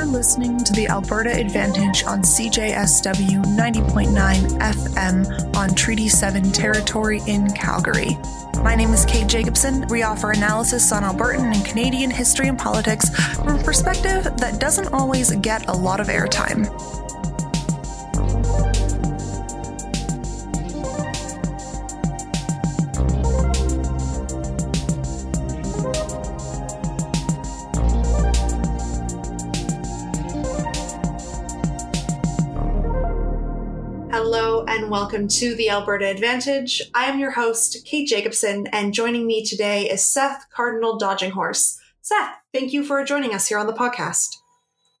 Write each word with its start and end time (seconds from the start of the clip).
You're 0.00 0.08
listening 0.08 0.64
to 0.64 0.72
the 0.72 0.88
Alberta 0.88 1.30
Advantage 1.30 2.04
on 2.04 2.22
CJSW 2.22 3.44
90.9 3.44 4.58
FM 4.58 5.54
on 5.54 5.74
Treaty 5.74 6.08
7 6.08 6.50
territory 6.52 7.20
in 7.26 7.52
Calgary. 7.52 8.16
My 8.62 8.74
name 8.74 8.94
is 8.94 9.04
Kate 9.04 9.26
Jacobson. 9.26 9.86
We 9.88 10.02
offer 10.02 10.30
analysis 10.30 10.90
on 10.90 11.02
Albertan 11.02 11.54
and 11.54 11.66
Canadian 11.66 12.10
history 12.10 12.48
and 12.48 12.58
politics 12.58 13.10
from 13.34 13.60
a 13.60 13.62
perspective 13.62 14.24
that 14.38 14.58
doesn't 14.58 14.90
always 14.90 15.32
get 15.32 15.68
a 15.68 15.72
lot 15.72 16.00
of 16.00 16.06
airtime. 16.06 16.64
Welcome 35.20 35.36
to 35.36 35.54
the 35.54 35.68
Alberta 35.68 36.06
Advantage. 36.06 36.80
I 36.94 37.04
am 37.04 37.18
your 37.18 37.32
host, 37.32 37.84
Kate 37.84 38.08
Jacobson, 38.08 38.66
and 38.68 38.94
joining 38.94 39.26
me 39.26 39.44
today 39.44 39.86
is 39.86 40.02
Seth 40.02 40.46
Cardinal 40.50 40.96
Dodging 40.96 41.32
Horse. 41.32 41.78
Seth, 42.00 42.36
thank 42.54 42.72
you 42.72 42.82
for 42.82 43.04
joining 43.04 43.34
us 43.34 43.46
here 43.46 43.58
on 43.58 43.66
the 43.66 43.74
podcast. 43.74 44.36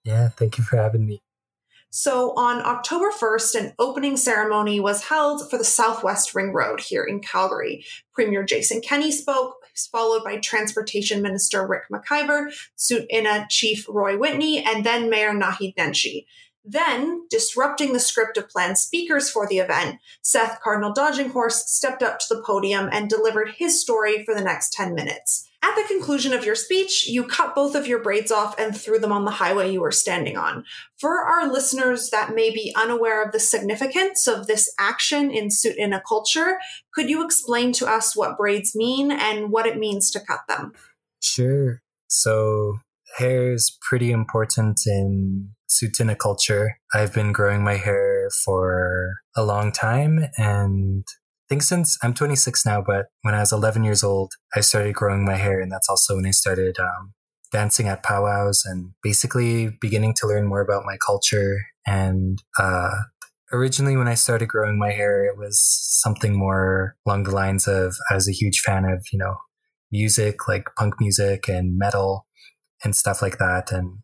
Yeah, 0.04 0.28
thank 0.28 0.58
you 0.58 0.64
for 0.64 0.76
having 0.76 1.06
me. 1.06 1.22
So, 1.88 2.34
on 2.36 2.58
October 2.66 3.10
1st, 3.10 3.54
an 3.54 3.72
opening 3.78 4.18
ceremony 4.18 4.78
was 4.78 5.04
held 5.04 5.48
for 5.48 5.56
the 5.56 5.64
Southwest 5.64 6.34
Ring 6.34 6.52
Road 6.52 6.80
here 6.80 7.02
in 7.02 7.20
Calgary. 7.20 7.82
Premier 8.12 8.44
Jason 8.44 8.82
Kenney 8.82 9.10
spoke, 9.10 9.54
followed 9.90 10.22
by 10.22 10.36
Transportation 10.36 11.22
Minister 11.22 11.66
Ric 11.66 11.84
McIver, 11.90 12.52
Tsuut'ina 12.76 13.46
Chief 13.48 13.86
Roy 13.88 14.18
Whitney, 14.18 14.62
and 14.62 14.84
then 14.84 15.08
Mayor 15.08 15.32
Naheed 15.32 15.74
Nenshi. 15.76 16.26
Then, 16.64 17.26
disrupting 17.30 17.92
the 17.92 18.00
script 18.00 18.36
of 18.36 18.48
planned 18.48 18.78
speakers 18.78 19.30
for 19.30 19.46
the 19.46 19.58
event, 19.58 19.98
Seth 20.22 20.60
Cardinal 20.60 20.92
Dodging 20.92 21.30
Horse 21.30 21.70
stepped 21.70 22.02
up 22.02 22.18
to 22.18 22.34
the 22.34 22.42
podium 22.42 22.88
and 22.92 23.08
delivered 23.08 23.54
his 23.56 23.80
story 23.80 24.24
for 24.24 24.34
the 24.34 24.42
next 24.42 24.72
10 24.72 24.94
minutes. 24.94 25.48
At 25.62 25.74
the 25.74 25.84
conclusion 25.86 26.32
of 26.32 26.44
your 26.44 26.54
speech, 26.54 27.06
you 27.06 27.24
cut 27.24 27.54
both 27.54 27.74
of 27.74 27.86
your 27.86 28.02
braids 28.02 28.32
off 28.32 28.58
and 28.58 28.74
threw 28.74 28.98
them 28.98 29.12
on 29.12 29.26
the 29.26 29.30
highway 29.30 29.70
you 29.70 29.82
were 29.82 29.92
standing 29.92 30.36
on. 30.36 30.64
For 30.98 31.18
our 31.18 31.50
listeners 31.50 32.08
that 32.10 32.34
may 32.34 32.50
be 32.50 32.74
unaware 32.74 33.22
of 33.22 33.32
the 33.32 33.40
significance 33.40 34.26
of 34.26 34.46
this 34.46 34.72
action 34.78 35.30
in 35.30 35.48
Tsuut'ina 35.48 36.00
culture, 36.06 36.58
could 36.94 37.10
you 37.10 37.22
explain 37.24 37.72
to 37.74 37.86
us 37.86 38.16
what 38.16 38.38
braids 38.38 38.74
mean 38.74 39.12
and 39.12 39.50
what 39.50 39.66
it 39.66 39.78
means 39.78 40.10
to 40.12 40.20
cut 40.20 40.40
them? 40.48 40.72
Sure. 41.20 41.82
So, 42.08 42.80
hair 43.16 43.52
is 43.52 43.76
pretty 43.88 44.10
important 44.12 44.80
in 44.86 45.50
Tsuut'ina 45.68 46.18
culture. 46.18 46.78
I've 46.94 47.12
been 47.12 47.32
growing 47.32 47.62
my 47.62 47.76
hair 47.76 48.28
for 48.44 49.14
a 49.36 49.44
long 49.44 49.72
time 49.72 50.20
and 50.36 51.04
I 51.50 51.54
think 51.54 51.62
since 51.64 51.98
I'm 52.02 52.14
26 52.14 52.64
now, 52.64 52.80
but 52.80 53.06
when 53.22 53.34
I 53.34 53.40
was 53.40 53.50
11 53.50 53.82
years 53.82 54.04
old, 54.04 54.32
I 54.54 54.60
started 54.60 54.94
growing 54.94 55.24
my 55.24 55.34
hair. 55.34 55.60
And 55.60 55.72
that's 55.72 55.88
also 55.88 56.14
when 56.14 56.26
I 56.26 56.30
started 56.30 56.78
um, 56.78 57.12
dancing 57.50 57.88
at 57.88 58.04
powwows 58.04 58.62
and 58.64 58.92
basically 59.02 59.76
beginning 59.80 60.14
to 60.18 60.28
learn 60.28 60.46
more 60.46 60.60
about 60.60 60.84
my 60.86 60.96
culture. 61.04 61.56
And 61.84 62.40
uh, 62.56 62.94
originally, 63.52 63.96
when 63.96 64.06
I 64.06 64.14
started 64.14 64.48
growing 64.48 64.78
my 64.78 64.92
hair, 64.92 65.24
it 65.24 65.36
was 65.36 65.60
something 65.60 66.38
more 66.38 66.94
along 67.04 67.24
the 67.24 67.34
lines 67.34 67.66
of 67.66 67.96
I 68.08 68.14
was 68.14 68.28
a 68.28 68.32
huge 68.32 68.60
fan 68.60 68.84
of, 68.84 69.04
you 69.12 69.18
know, 69.18 69.34
music 69.90 70.46
like 70.46 70.68
punk 70.78 70.94
music 71.00 71.48
and 71.48 71.76
metal 71.76 72.26
and 72.84 72.94
stuff 72.94 73.22
like 73.22 73.38
that. 73.38 73.72
And 73.72 73.98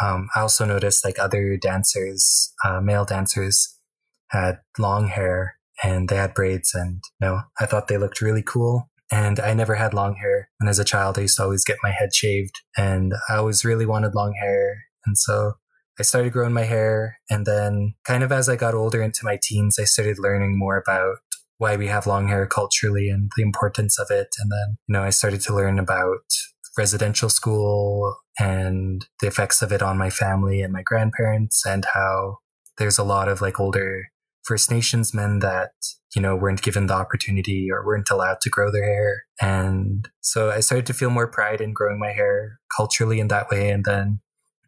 um, 0.00 0.28
I 0.34 0.40
also 0.40 0.64
noticed 0.64 1.04
like 1.04 1.18
other 1.18 1.56
dancers, 1.56 2.52
uh, 2.64 2.80
male 2.80 3.04
dancers, 3.04 3.76
had 4.28 4.60
long 4.78 5.08
hair 5.08 5.56
and 5.82 6.08
they 6.08 6.16
had 6.16 6.34
braids, 6.34 6.74
and 6.74 7.00
you 7.20 7.26
know, 7.26 7.40
I 7.60 7.66
thought 7.66 7.88
they 7.88 7.98
looked 7.98 8.20
really 8.20 8.42
cool. 8.42 8.88
And 9.10 9.38
I 9.40 9.52
never 9.52 9.74
had 9.74 9.92
long 9.92 10.14
hair. 10.14 10.48
And 10.58 10.70
as 10.70 10.78
a 10.78 10.86
child, 10.86 11.18
I 11.18 11.22
used 11.22 11.36
to 11.36 11.42
always 11.42 11.64
get 11.64 11.76
my 11.82 11.90
head 11.90 12.14
shaved, 12.14 12.60
and 12.76 13.12
I 13.28 13.36
always 13.36 13.64
really 13.64 13.84
wanted 13.84 14.14
long 14.14 14.32
hair. 14.40 14.84
And 15.04 15.18
so 15.18 15.54
I 15.98 16.02
started 16.02 16.32
growing 16.32 16.54
my 16.54 16.64
hair. 16.64 17.18
And 17.28 17.44
then, 17.44 17.94
kind 18.04 18.22
of 18.22 18.32
as 18.32 18.48
I 18.48 18.56
got 18.56 18.74
older 18.74 19.02
into 19.02 19.20
my 19.24 19.38
teens, 19.42 19.78
I 19.78 19.84
started 19.84 20.18
learning 20.18 20.58
more 20.58 20.78
about 20.78 21.16
why 21.58 21.76
we 21.76 21.88
have 21.88 22.06
long 22.06 22.28
hair 22.28 22.46
culturally 22.46 23.08
and 23.10 23.30
the 23.36 23.42
importance 23.42 23.98
of 23.98 24.10
it. 24.10 24.28
And 24.38 24.50
then, 24.50 24.78
you 24.88 24.94
know, 24.94 25.02
I 25.02 25.10
started 25.10 25.42
to 25.42 25.54
learn 25.54 25.78
about 25.78 26.24
residential 26.76 27.28
school 27.28 28.16
and 28.38 29.06
the 29.20 29.26
effects 29.26 29.62
of 29.62 29.72
it 29.72 29.82
on 29.82 29.98
my 29.98 30.10
family 30.10 30.62
and 30.62 30.72
my 30.72 30.82
grandparents 30.82 31.64
and 31.66 31.84
how 31.92 32.38
there's 32.78 32.98
a 32.98 33.04
lot 33.04 33.28
of 33.28 33.40
like 33.40 33.60
older 33.60 34.08
First 34.44 34.70
Nations 34.70 35.14
men 35.14 35.38
that, 35.38 35.70
you 36.16 36.22
know, 36.22 36.34
weren't 36.34 36.62
given 36.62 36.86
the 36.86 36.94
opportunity 36.94 37.68
or 37.70 37.86
weren't 37.86 38.10
allowed 38.10 38.40
to 38.40 38.50
grow 38.50 38.72
their 38.72 38.84
hair. 38.84 39.22
And 39.40 40.08
so 40.20 40.50
I 40.50 40.60
started 40.60 40.86
to 40.86 40.94
feel 40.94 41.10
more 41.10 41.28
pride 41.28 41.60
in 41.60 41.72
growing 41.72 42.00
my 42.00 42.12
hair 42.12 42.58
culturally 42.76 43.20
in 43.20 43.28
that 43.28 43.50
way. 43.50 43.70
And 43.70 43.84
then 43.84 44.20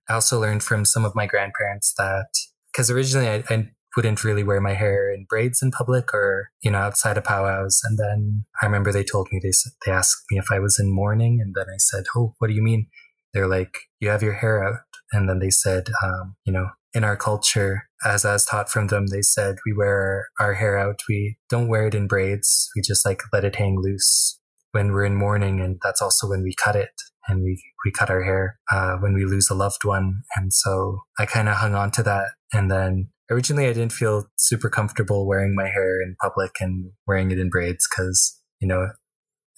I 0.08 0.14
also 0.14 0.40
learned 0.40 0.62
from 0.62 0.84
some 0.84 1.04
of 1.04 1.16
my 1.16 1.26
grandparents 1.26 1.92
that, 1.98 2.28
because 2.72 2.90
originally 2.90 3.28
I, 3.28 3.42
I 3.48 3.70
wouldn't 3.96 4.24
really 4.24 4.44
wear 4.44 4.60
my 4.60 4.74
hair 4.74 5.12
in 5.12 5.26
braids 5.28 5.62
in 5.62 5.70
public 5.70 6.12
or, 6.12 6.50
you 6.62 6.70
know, 6.70 6.78
outside 6.78 7.16
of 7.16 7.24
powwows. 7.24 7.80
And 7.84 7.98
then 7.98 8.44
I 8.60 8.66
remember 8.66 8.92
they 8.92 9.04
told 9.04 9.28
me, 9.32 9.40
they 9.42 9.52
they 9.84 9.92
asked 9.92 10.24
me 10.30 10.38
if 10.38 10.50
I 10.50 10.58
was 10.58 10.78
in 10.78 10.94
mourning. 10.94 11.40
And 11.40 11.54
then 11.54 11.66
I 11.68 11.78
said, 11.78 12.04
Oh, 12.16 12.34
what 12.38 12.48
do 12.48 12.54
you 12.54 12.62
mean? 12.62 12.88
They're 13.32 13.48
like, 13.48 13.74
you 14.00 14.08
have 14.08 14.22
your 14.22 14.34
hair 14.34 14.66
out. 14.66 14.80
And 15.12 15.28
then 15.28 15.40
they 15.40 15.50
said, 15.50 15.88
um, 16.02 16.36
you 16.44 16.52
know, 16.52 16.68
in 16.94 17.02
our 17.04 17.16
culture, 17.16 17.88
as 18.04 18.24
as 18.24 18.44
taught 18.44 18.70
from 18.70 18.86
them, 18.86 19.08
they 19.08 19.22
said 19.22 19.56
we 19.66 19.72
wear 19.72 20.28
our 20.38 20.54
hair 20.54 20.78
out. 20.78 21.00
We 21.08 21.36
don't 21.48 21.68
wear 21.68 21.88
it 21.88 21.94
in 21.94 22.06
braids. 22.06 22.70
We 22.76 22.82
just 22.82 23.04
like 23.04 23.22
let 23.32 23.44
it 23.44 23.56
hang 23.56 23.80
loose 23.80 24.38
when 24.70 24.92
we're 24.92 25.04
in 25.04 25.16
mourning. 25.16 25.60
And 25.60 25.78
that's 25.82 26.00
also 26.00 26.28
when 26.28 26.42
we 26.42 26.54
cut 26.54 26.76
it 26.76 26.90
and 27.28 27.42
we, 27.42 27.62
we 27.84 27.90
cut 27.90 28.10
our 28.10 28.22
hair, 28.22 28.58
uh, 28.70 28.96
when 28.96 29.14
we 29.14 29.24
lose 29.24 29.50
a 29.50 29.54
loved 29.54 29.84
one. 29.84 30.22
And 30.36 30.52
so 30.52 31.00
I 31.18 31.26
kind 31.26 31.48
of 31.48 31.56
hung 31.56 31.74
on 31.74 31.90
to 31.92 32.02
that. 32.04 32.30
And 32.52 32.70
then 32.70 33.08
originally 33.30 33.66
I 33.66 33.72
didn't 33.72 33.92
feel 33.92 34.26
super 34.36 34.68
comfortable 34.68 35.26
wearing 35.26 35.54
my 35.54 35.68
hair 35.68 36.00
in 36.00 36.16
public 36.20 36.52
and 36.60 36.90
wearing 37.06 37.30
it 37.30 37.38
in 37.38 37.50
braids 37.50 37.86
because, 37.90 38.40
you 38.60 38.68
know, 38.68 38.88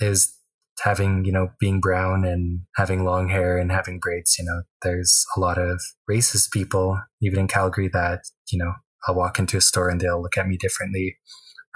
was 0.01 0.33
having, 0.83 1.25
you 1.25 1.33
know, 1.33 1.49
being 1.59 1.81
brown 1.81 2.25
and 2.25 2.61
having 2.77 3.05
long 3.05 3.29
hair 3.29 3.59
and 3.59 3.73
having 3.73 3.99
braids, 3.99 4.37
you 4.39 4.45
know, 4.45 4.63
there's 4.83 5.25
a 5.37 5.41
lot 5.41 5.59
of 5.59 5.81
racist 6.11 6.51
people, 6.53 7.01
even 7.23 7.41
in 7.41 7.49
Calgary, 7.49 7.89
that, 7.93 8.21
you 8.53 8.59
know, 8.59 8.73
I'll 9.07 9.15
walk 9.15 9.39
into 9.39 9.57
a 9.57 9.61
store 9.61 9.89
and 9.89 10.01
they'll 10.01 10.21
look 10.21 10.37
at 10.37 10.47
me 10.47 10.57
differently 10.57 11.17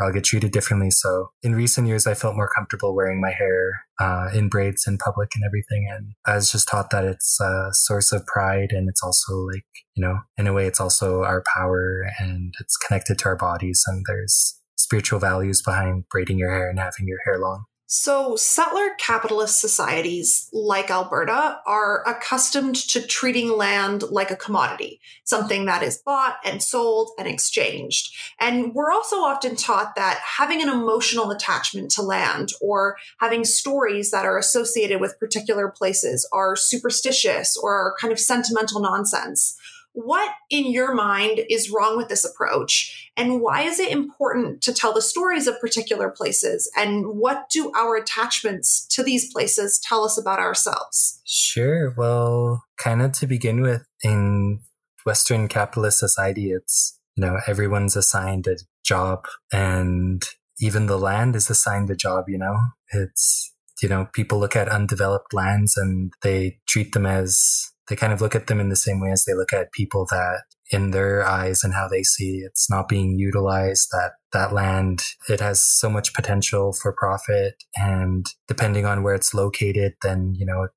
I'll 0.01 0.13
get 0.13 0.25
treated 0.25 0.53
differently. 0.53 0.91
So 0.91 1.31
in 1.43 1.55
recent 1.55 1.87
years, 1.87 2.07
I 2.07 2.15
felt 2.15 2.37
more 2.37 2.49
comfortable 2.49 2.95
wearing 2.95 3.21
my 3.21 3.31
hair 3.31 3.83
uh, 4.01 4.29
in 4.35 4.49
braids 4.49 4.85
in 4.87 4.99
public 4.99 5.31
and 5.35 5.45
everything. 5.45 5.89
And 5.95 6.13
I 6.27 6.37
was 6.37 6.51
just 6.51 6.69
taught 6.69 6.91
that 6.91 7.05
it's 7.05 7.39
a 7.41 7.69
source 7.73 8.13
of 8.13 8.27
pride 8.27 8.71
and 8.71 8.89
it's 8.89 9.03
also 9.03 9.35
like, 9.35 9.67
you 9.95 10.03
know, 10.03 10.21
in 10.37 10.47
a 10.47 10.53
way, 10.53 10.67
it's 10.67 10.81
also 10.81 11.23
our 11.23 11.43
power 11.55 12.07
and 12.19 12.55
it's 12.61 12.77
connected 12.77 13.19
to 13.19 13.27
our 13.27 13.37
bodies. 13.37 13.83
And 13.87 14.05
there's 14.09 14.59
spiritual 14.77 15.21
values 15.21 15.63
behind 15.63 16.05
braiding 16.11 16.39
your 16.39 16.51
hair 16.51 16.71
and 16.71 16.79
having 16.79 17.07
your 17.07 17.19
hair 17.25 17.39
long. 17.39 17.65
So, 17.93 18.37
settler 18.37 18.91
capitalist 19.01 19.61
societies 19.61 20.49
like 20.53 20.93
Alberta 20.93 21.59
are 21.67 22.05
accustomed 22.07 22.77
to 22.77 23.05
treating 23.05 23.51
land 23.51 24.05
like 24.05 24.31
a 24.31 24.37
commodity, 24.37 25.01
something 25.25 25.65
that 25.65 25.83
is 25.83 25.99
bought 25.99 26.37
and 26.45 26.63
sold 26.63 27.11
and 27.19 27.27
exchanged. 27.27 28.15
And 28.39 28.77
we're 28.77 28.93
also 28.93 29.17
often 29.17 29.57
taught 29.57 29.97
that 29.97 30.23
having 30.25 30.63
an 30.63 30.69
emotional 30.69 31.33
attachment 31.33 31.91
to 31.93 32.03
land 32.03 32.51
or 32.61 32.97
having 33.19 33.45
stories 33.45 34.13
that 34.13 34.25
are 34.25 34.39
associated 34.39 35.01
with 35.01 35.19
particular 35.19 35.69
places 35.69 36.29
are 36.33 36.55
superstitious 36.55 37.57
or 37.57 37.97
kind 38.01 38.13
of 38.13 38.21
sentimental 38.21 38.81
nonsense. 38.81 39.57
What 39.93 40.31
in 40.51 40.71
your 40.71 40.95
mind 40.95 41.41
is 41.51 41.71
wrong 41.71 41.97
with 41.97 42.09
this 42.09 42.25
approach? 42.25 43.11
And 43.17 43.41
why 43.41 43.63
is 43.63 43.81
it 43.81 43.91
important 43.91 44.63
to 44.63 44.73
tell 44.73 44.93
the 44.93 45.03
stories 45.03 45.47
of 45.47 45.61
particular 45.61 46.11
places? 46.11 46.71
And 46.77 47.07
what 47.07 47.49
do 47.51 47.73
our 47.77 47.97
attachments 47.97 48.87
to 48.89 49.03
these 49.03 49.33
places 49.33 49.81
tell 49.83 50.05
us 50.05 50.17
about 50.17 50.39
ourselves? 50.39 51.21
Sure. 51.27 51.93
Well, 51.97 52.65
kind 52.79 53.03
of 53.03 53.13
to 53.13 53.27
begin 53.27 53.61
with, 53.63 53.85
in 54.03 54.61
Western 55.05 55.49
capitalist 55.49 55.99
society, 55.99 56.53
it's, 56.53 56.99
you 57.17 57.25
know, 57.25 57.39
everyone's 57.47 57.97
assigned 57.97 58.47
a 58.47 58.57
job 58.85 59.27
and 59.53 60.23
even 60.61 60.87
the 60.87 60.99
land 60.99 61.35
is 61.35 61.51
assigned 61.51 61.91
a 61.91 61.97
job, 61.97 62.27
you 62.29 62.39
know? 62.39 62.57
It's, 62.93 63.53
you 63.83 63.89
know, 63.89 64.09
people 64.13 64.39
look 64.39 64.55
at 64.55 64.69
undeveloped 64.69 65.33
lands 65.33 65.77
and 65.77 66.13
they 66.23 66.59
treat 66.69 66.93
them 66.93 67.07
as 67.07 67.71
they 67.91 67.97
kind 67.97 68.13
of 68.13 68.23
look 68.23 68.35
at 68.35 68.47
them 68.47 68.61
in 68.61 68.71
the 68.71 68.77
same 68.77 69.01
way 69.01 69.11
as 69.11 69.25
they 69.25 69.35
look 69.35 69.53
at 69.53 69.73
people 69.73 70.07
that 70.11 70.45
in 70.71 70.93
their 70.93 71.27
eyes 71.27 71.63
and 71.63 71.75
how 71.75 71.87
they 71.89 72.03
see 72.03 72.39
it's 72.47 72.71
not 72.71 72.89
being 72.89 73.19
utilized 73.19 73.89
that 73.91 74.13
that 74.33 74.55
land 74.55 75.03
it 75.29 75.41
has 75.41 75.61
so 75.61 75.91
much 75.91 76.15
potential 76.15 76.73
for 76.73 76.95
profit 76.97 77.55
and 77.77 78.27
depending 78.49 78.87
on 78.87 79.03
where 79.03 79.15
it's 79.15 79.35
located 79.35 79.93
then 80.03 80.33
you 80.39 80.47
know 80.47 80.63
it 80.63 80.71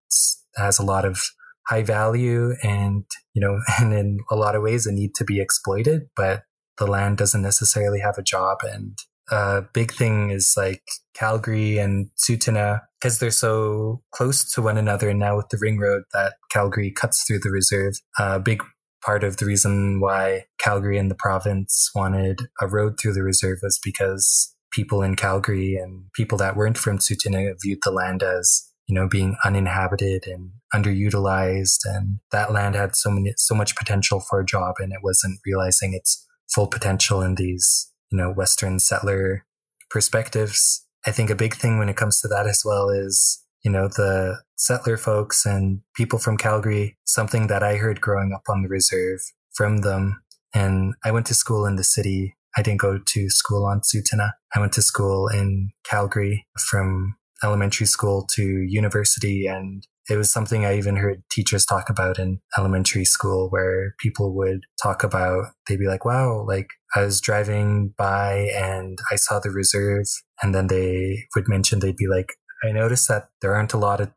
has 0.57 0.79
a 0.79 0.83
lot 0.83 1.05
of 1.05 1.21
high 1.67 1.83
value 1.83 2.53
and, 2.61 3.05
you 3.33 3.41
know, 3.41 3.59
and 3.79 3.93
in 3.93 4.19
a 4.29 4.35
lot 4.35 4.55
of 4.55 4.61
ways 4.61 4.85
it 4.85 4.93
need 4.93 5.15
to 5.15 5.23
be 5.23 5.39
exploited, 5.39 6.03
but 6.15 6.43
the 6.77 6.87
land 6.87 7.17
doesn't 7.17 7.41
necessarily 7.41 7.99
have 7.99 8.17
a 8.17 8.23
job. 8.23 8.59
And 8.63 8.97
a 9.33 9.67
big 9.73 9.91
thing 9.91 10.29
is 10.29 10.53
like 10.55 10.83
Calgary 11.15 11.77
and 11.79 12.09
Tsuut'ina 12.17 12.81
because 12.99 13.19
they're 13.19 13.31
so 13.31 14.01
close 14.11 14.49
to 14.53 14.61
one 14.61 14.77
another. 14.77 15.09
And 15.09 15.19
now 15.19 15.37
with 15.37 15.49
the 15.49 15.57
ring 15.59 15.79
road 15.79 16.03
that 16.13 16.35
Calgary 16.51 16.91
cuts 16.91 17.23
through 17.25 17.39
the 17.39 17.49
reserve, 17.49 17.95
a 18.19 18.39
big 18.39 18.63
part 19.03 19.23
of 19.23 19.37
the 19.37 19.45
reason 19.45 19.99
why 19.99 20.45
Calgary 20.59 20.97
and 20.97 21.09
the 21.09 21.15
province 21.15 21.89
wanted 21.95 22.41
a 22.61 22.67
road 22.67 22.99
through 22.99 23.13
the 23.13 23.23
reserve 23.23 23.59
was 23.61 23.79
because 23.83 24.55
people 24.71 25.01
in 25.01 25.15
Calgary 25.15 25.75
and 25.75 26.05
people 26.13 26.37
that 26.37 26.55
weren't 26.55 26.77
from 26.77 26.99
Tsuut'ina 26.99 27.53
viewed 27.61 27.79
the 27.83 27.91
land 27.91 28.23
as 28.23 28.69
you 28.87 28.95
know 28.95 29.07
being 29.07 29.35
uninhabited 29.45 30.25
and 30.27 30.51
underutilized 30.75 31.79
and 31.85 32.19
that 32.31 32.51
land 32.51 32.75
had 32.75 32.95
so 32.95 33.09
many 33.09 33.33
so 33.37 33.55
much 33.55 33.75
potential 33.75 34.19
for 34.19 34.41
a 34.41 34.45
job 34.45 34.75
and 34.79 34.91
it 34.91 34.99
wasn't 35.01 35.39
realizing 35.45 35.93
its 35.93 36.27
full 36.53 36.67
potential 36.67 37.21
in 37.21 37.35
these 37.35 37.92
you 38.13 38.17
know 38.17 38.31
western 38.31 38.79
settler 38.79 39.45
perspectives 39.89 40.85
i 41.05 41.11
think 41.11 41.29
a 41.29 41.35
big 41.35 41.55
thing 41.55 41.77
when 41.77 41.89
it 41.89 41.97
comes 41.97 42.21
to 42.21 42.27
that 42.29 42.47
as 42.47 42.61
well 42.63 42.89
is 42.89 43.43
you 43.63 43.71
know 43.71 43.87
the 43.87 44.37
settler 44.55 44.97
folks 44.97 45.45
and 45.45 45.81
people 45.95 46.19
from 46.19 46.37
calgary 46.37 46.95
something 47.03 47.47
that 47.47 47.63
i 47.63 47.75
heard 47.75 47.99
growing 47.99 48.31
up 48.31 48.43
on 48.47 48.61
the 48.61 48.69
reserve 48.69 49.19
from 49.53 49.79
them 49.79 50.21
and 50.53 50.93
i 51.03 51.11
went 51.11 51.25
to 51.25 51.33
school 51.33 51.65
in 51.65 51.75
the 51.75 51.83
city 51.83 52.35
I 52.55 52.61
didn't 52.61 52.81
go 52.81 52.99
to 52.99 53.29
school 53.29 53.65
on 53.65 53.81
Tsuut'ina. 53.81 54.33
I 54.55 54.59
went 54.59 54.73
to 54.73 54.81
school 54.81 55.27
in 55.27 55.71
Calgary 55.83 56.45
from 56.59 57.15
elementary 57.43 57.87
school 57.87 58.27
to 58.33 58.43
university. 58.43 59.47
And 59.47 59.85
it 60.09 60.17
was 60.17 60.31
something 60.31 60.65
I 60.65 60.77
even 60.77 60.97
heard 60.97 61.23
teachers 61.31 61.65
talk 61.65 61.89
about 61.89 62.19
in 62.19 62.39
elementary 62.57 63.05
school 63.05 63.49
where 63.49 63.95
people 63.99 64.35
would 64.35 64.61
talk 64.81 65.03
about, 65.03 65.45
they'd 65.67 65.79
be 65.79 65.87
like, 65.87 66.05
wow, 66.05 66.43
like 66.47 66.67
I 66.95 67.01
was 67.01 67.21
driving 67.21 67.93
by 67.97 68.49
and 68.55 68.97
I 69.11 69.15
saw 69.15 69.39
the 69.39 69.49
reserve. 69.49 70.05
And 70.41 70.53
then 70.53 70.67
they 70.67 71.25
would 71.35 71.47
mention, 71.47 71.79
they'd 71.79 71.95
be 71.95 72.07
like, 72.07 72.33
I 72.63 72.71
noticed 72.71 73.07
that 73.07 73.29
there 73.41 73.55
aren't 73.55 73.73
a 73.73 73.77
lot 73.77 74.01
of 74.01 74.11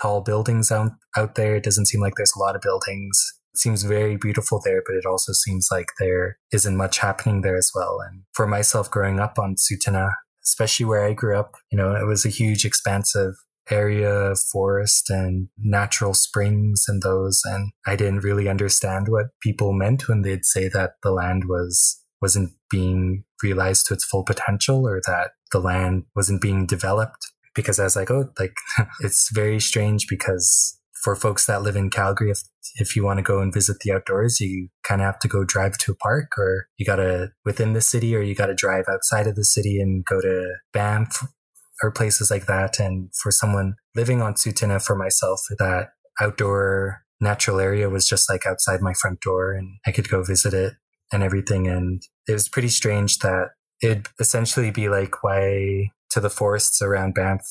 tall 0.00 0.22
buildings 0.22 0.72
out, 0.72 0.92
out 1.16 1.34
there. 1.34 1.56
It 1.56 1.64
doesn't 1.64 1.86
seem 1.86 2.00
like 2.00 2.14
there's 2.16 2.34
a 2.36 2.40
lot 2.40 2.56
of 2.56 2.62
buildings 2.62 3.36
seems 3.58 3.82
very 3.84 4.16
beautiful 4.16 4.60
there, 4.64 4.82
but 4.86 4.96
it 4.96 5.06
also 5.06 5.32
seems 5.32 5.68
like 5.70 5.86
there 5.98 6.38
isn't 6.52 6.76
much 6.76 6.98
happening 6.98 7.40
there 7.40 7.56
as 7.56 7.70
well. 7.74 7.98
And 8.06 8.22
for 8.34 8.46
myself 8.46 8.90
growing 8.90 9.18
up 9.18 9.38
on 9.38 9.56
Tsuut'ina, 9.56 10.10
especially 10.44 10.86
where 10.86 11.04
I 11.04 11.12
grew 11.12 11.38
up, 11.38 11.54
you 11.70 11.78
know, 11.78 11.94
it 11.94 12.06
was 12.06 12.24
a 12.24 12.30
huge 12.30 12.64
expansive 12.64 13.34
area 13.70 14.12
of 14.12 14.38
forest 14.52 15.10
and 15.10 15.48
natural 15.58 16.14
springs 16.14 16.84
and 16.88 17.02
those. 17.02 17.40
And 17.44 17.72
I 17.86 17.96
didn't 17.96 18.24
really 18.24 18.48
understand 18.48 19.08
what 19.08 19.26
people 19.42 19.72
meant 19.72 20.08
when 20.08 20.22
they'd 20.22 20.44
say 20.44 20.68
that 20.68 20.92
the 21.02 21.10
land 21.10 21.44
was 21.48 22.00
wasn't 22.22 22.50
being 22.70 23.24
realized 23.42 23.86
to 23.86 23.94
its 23.94 24.04
full 24.04 24.24
potential 24.24 24.88
or 24.88 25.00
that 25.06 25.32
the 25.52 25.60
land 25.60 26.04
wasn't 26.14 26.40
being 26.40 26.66
developed 26.66 27.30
because 27.54 27.78
I 27.78 27.84
was 27.84 27.96
like, 27.96 28.10
oh, 28.10 28.30
like 28.38 28.54
it's 29.00 29.30
very 29.32 29.60
strange 29.60 30.06
because 30.08 30.78
for 31.02 31.14
folks 31.14 31.46
that 31.46 31.62
live 31.62 31.76
in 31.76 31.90
Calgary, 31.90 32.30
if 32.30 32.40
if 32.78 32.96
you 32.96 33.04
want 33.04 33.18
to 33.18 33.22
go 33.22 33.40
and 33.40 33.54
visit 33.54 33.78
the 33.80 33.92
outdoors, 33.92 34.40
you 34.40 34.68
kind 34.82 35.00
of 35.00 35.06
have 35.06 35.18
to 35.20 35.28
go 35.28 35.44
drive 35.44 35.78
to 35.78 35.92
a 35.92 35.96
park, 35.96 36.32
or 36.36 36.66
you 36.78 36.84
got 36.84 36.96
to 36.96 37.30
within 37.44 37.74
the 37.74 37.80
city, 37.80 38.14
or 38.16 38.22
you 38.22 38.34
got 38.34 38.46
to 38.46 38.54
drive 38.54 38.86
outside 38.90 39.26
of 39.26 39.36
the 39.36 39.44
city 39.44 39.78
and 39.78 40.04
go 40.04 40.20
to 40.20 40.54
Banff 40.72 41.24
or 41.82 41.90
places 41.90 42.30
like 42.30 42.46
that. 42.46 42.78
And 42.78 43.10
for 43.22 43.30
someone 43.30 43.74
living 43.94 44.22
on 44.22 44.34
Tsuut'ina 44.34 44.82
for 44.82 44.96
myself, 44.96 45.40
that 45.58 45.88
outdoor 46.20 47.02
natural 47.20 47.60
area 47.60 47.88
was 47.88 48.06
just 48.06 48.28
like 48.30 48.46
outside 48.46 48.80
my 48.80 48.92
front 48.94 49.20
door, 49.20 49.52
and 49.52 49.78
I 49.86 49.92
could 49.92 50.08
go 50.08 50.22
visit 50.22 50.54
it 50.54 50.74
and 51.12 51.22
everything. 51.22 51.66
And 51.66 52.02
it 52.26 52.32
was 52.32 52.48
pretty 52.48 52.68
strange 52.68 53.18
that 53.18 53.50
it'd 53.82 54.08
essentially 54.20 54.70
be 54.70 54.88
like, 54.88 55.22
why 55.22 55.90
to 56.10 56.20
the 56.20 56.30
forests 56.30 56.80
around 56.80 57.14
Banff, 57.14 57.42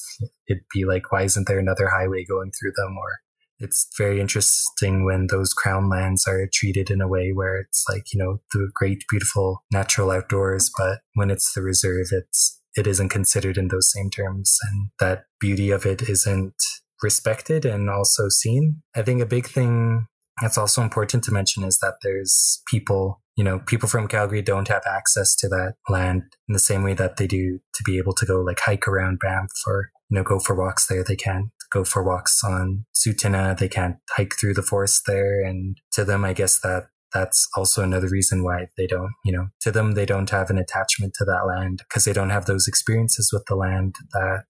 it'd 0.48 0.63
be 0.74 0.86
like, 0.86 1.12
why 1.12 1.24
isn't 1.24 1.48
there 1.48 1.60
another 1.60 1.89
highway 1.89 2.25
going 2.25 2.51
through 2.51 2.71
them? 2.75 2.98
Or 2.98 3.19
it's 3.60 3.88
very 3.98 4.19
interesting 4.19 5.06
when 5.06 5.28
those 5.28 5.54
crown 5.54 5.89
lands 5.89 6.28
are 6.28 6.48
treated 6.51 6.89
in 6.89 7.01
a 7.01 7.07
way 7.07 7.31
where 7.31 7.57
it's 7.60 7.86
like 7.89 8.13
you 8.13 8.21
know 8.21 8.42
the 8.54 8.69
great 8.74 9.04
beautiful 9.10 9.63
natural 9.71 10.12
outdoors 10.12 10.69
but 10.78 11.00
when 11.13 11.30
it's 11.30 11.54
the 11.54 11.62
reserve 11.62 12.07
it's 12.12 12.62
it 12.75 12.88
isn't 12.88 13.10
considered 13.10 13.57
in 13.57 13.68
those 13.68 13.92
same 13.92 14.10
terms 14.10 14.57
and 14.69 14.89
that 15.00 15.25
beauty 15.39 15.72
of 15.72 15.86
it 15.86 16.07
isn't 16.10 16.56
respected 17.01 17.66
and 17.66 17.89
also 17.89 18.30
seen 18.30 18.81
i 18.95 19.01
think 19.01 19.22
a 19.22 19.25
big 19.25 19.48
thing 19.48 20.07
that's 20.42 20.57
also 20.57 20.81
important 20.81 21.24
to 21.24 21.31
mention 21.31 21.63
is 21.63 21.80
that 21.80 21.95
there's 22.04 22.62
people 22.68 23.22
you 23.36 23.44
know 23.44 23.60
people 23.60 23.89
from 23.89 24.07
calgary 24.07 24.42
don't 24.42 24.69
have 24.69 24.83
access 24.88 25.36
to 25.36 25.48
that 25.48 25.74
land 25.89 26.24
in 26.48 26.54
the 26.54 26.60
same 26.60 26.83
way 26.83 26.94
that 26.94 27.18
they 27.18 27.27
do 27.27 27.60
to 27.74 27.83
be 27.86 27.98
able 27.98 28.13
to 28.13 28.25
go 28.25 28.42
like 28.42 28.60
hike 28.60 28.88
around 28.88 29.19
banff 29.19 29.51
or 29.68 29.89
you 30.10 30.16
know 30.16 30.24
go 30.24 30.39
for 30.39 30.56
walks 30.56 30.88
there 30.88 31.04
they 31.04 31.16
can't 31.16 31.50
go 31.75 31.83
for 31.83 32.04
walks 32.04 32.42
on 32.44 32.86
Tsuut'ina. 32.95 33.57
They 33.57 33.68
can't 33.68 33.98
hike 34.12 34.36
through 34.39 34.54
the 34.54 34.63
forest 34.63 35.04
there. 35.06 35.44
And 35.44 35.78
to 35.94 36.06
them, 36.06 36.24
I 36.24 36.33
guess 36.33 36.60
that 36.60 36.86
that's 37.16 37.48
also 37.56 37.82
another 37.82 38.10
reason 38.10 38.44
why 38.44 38.68
they 38.78 38.86
don't, 38.86 39.14
you 39.24 39.32
know, 39.32 39.48
to 39.62 39.72
them, 39.72 39.94
they 39.94 40.06
don't 40.06 40.30
have 40.30 40.50
an 40.50 40.58
attachment 40.58 41.14
to 41.16 41.26
that 41.26 41.46
land 41.48 41.80
because 41.88 42.04
they 42.04 42.12
don't 42.12 42.30
have 42.30 42.46
those 42.46 42.68
experiences 42.68 43.30
with 43.32 43.46
the 43.48 43.56
land 43.56 43.96
that 44.12 44.44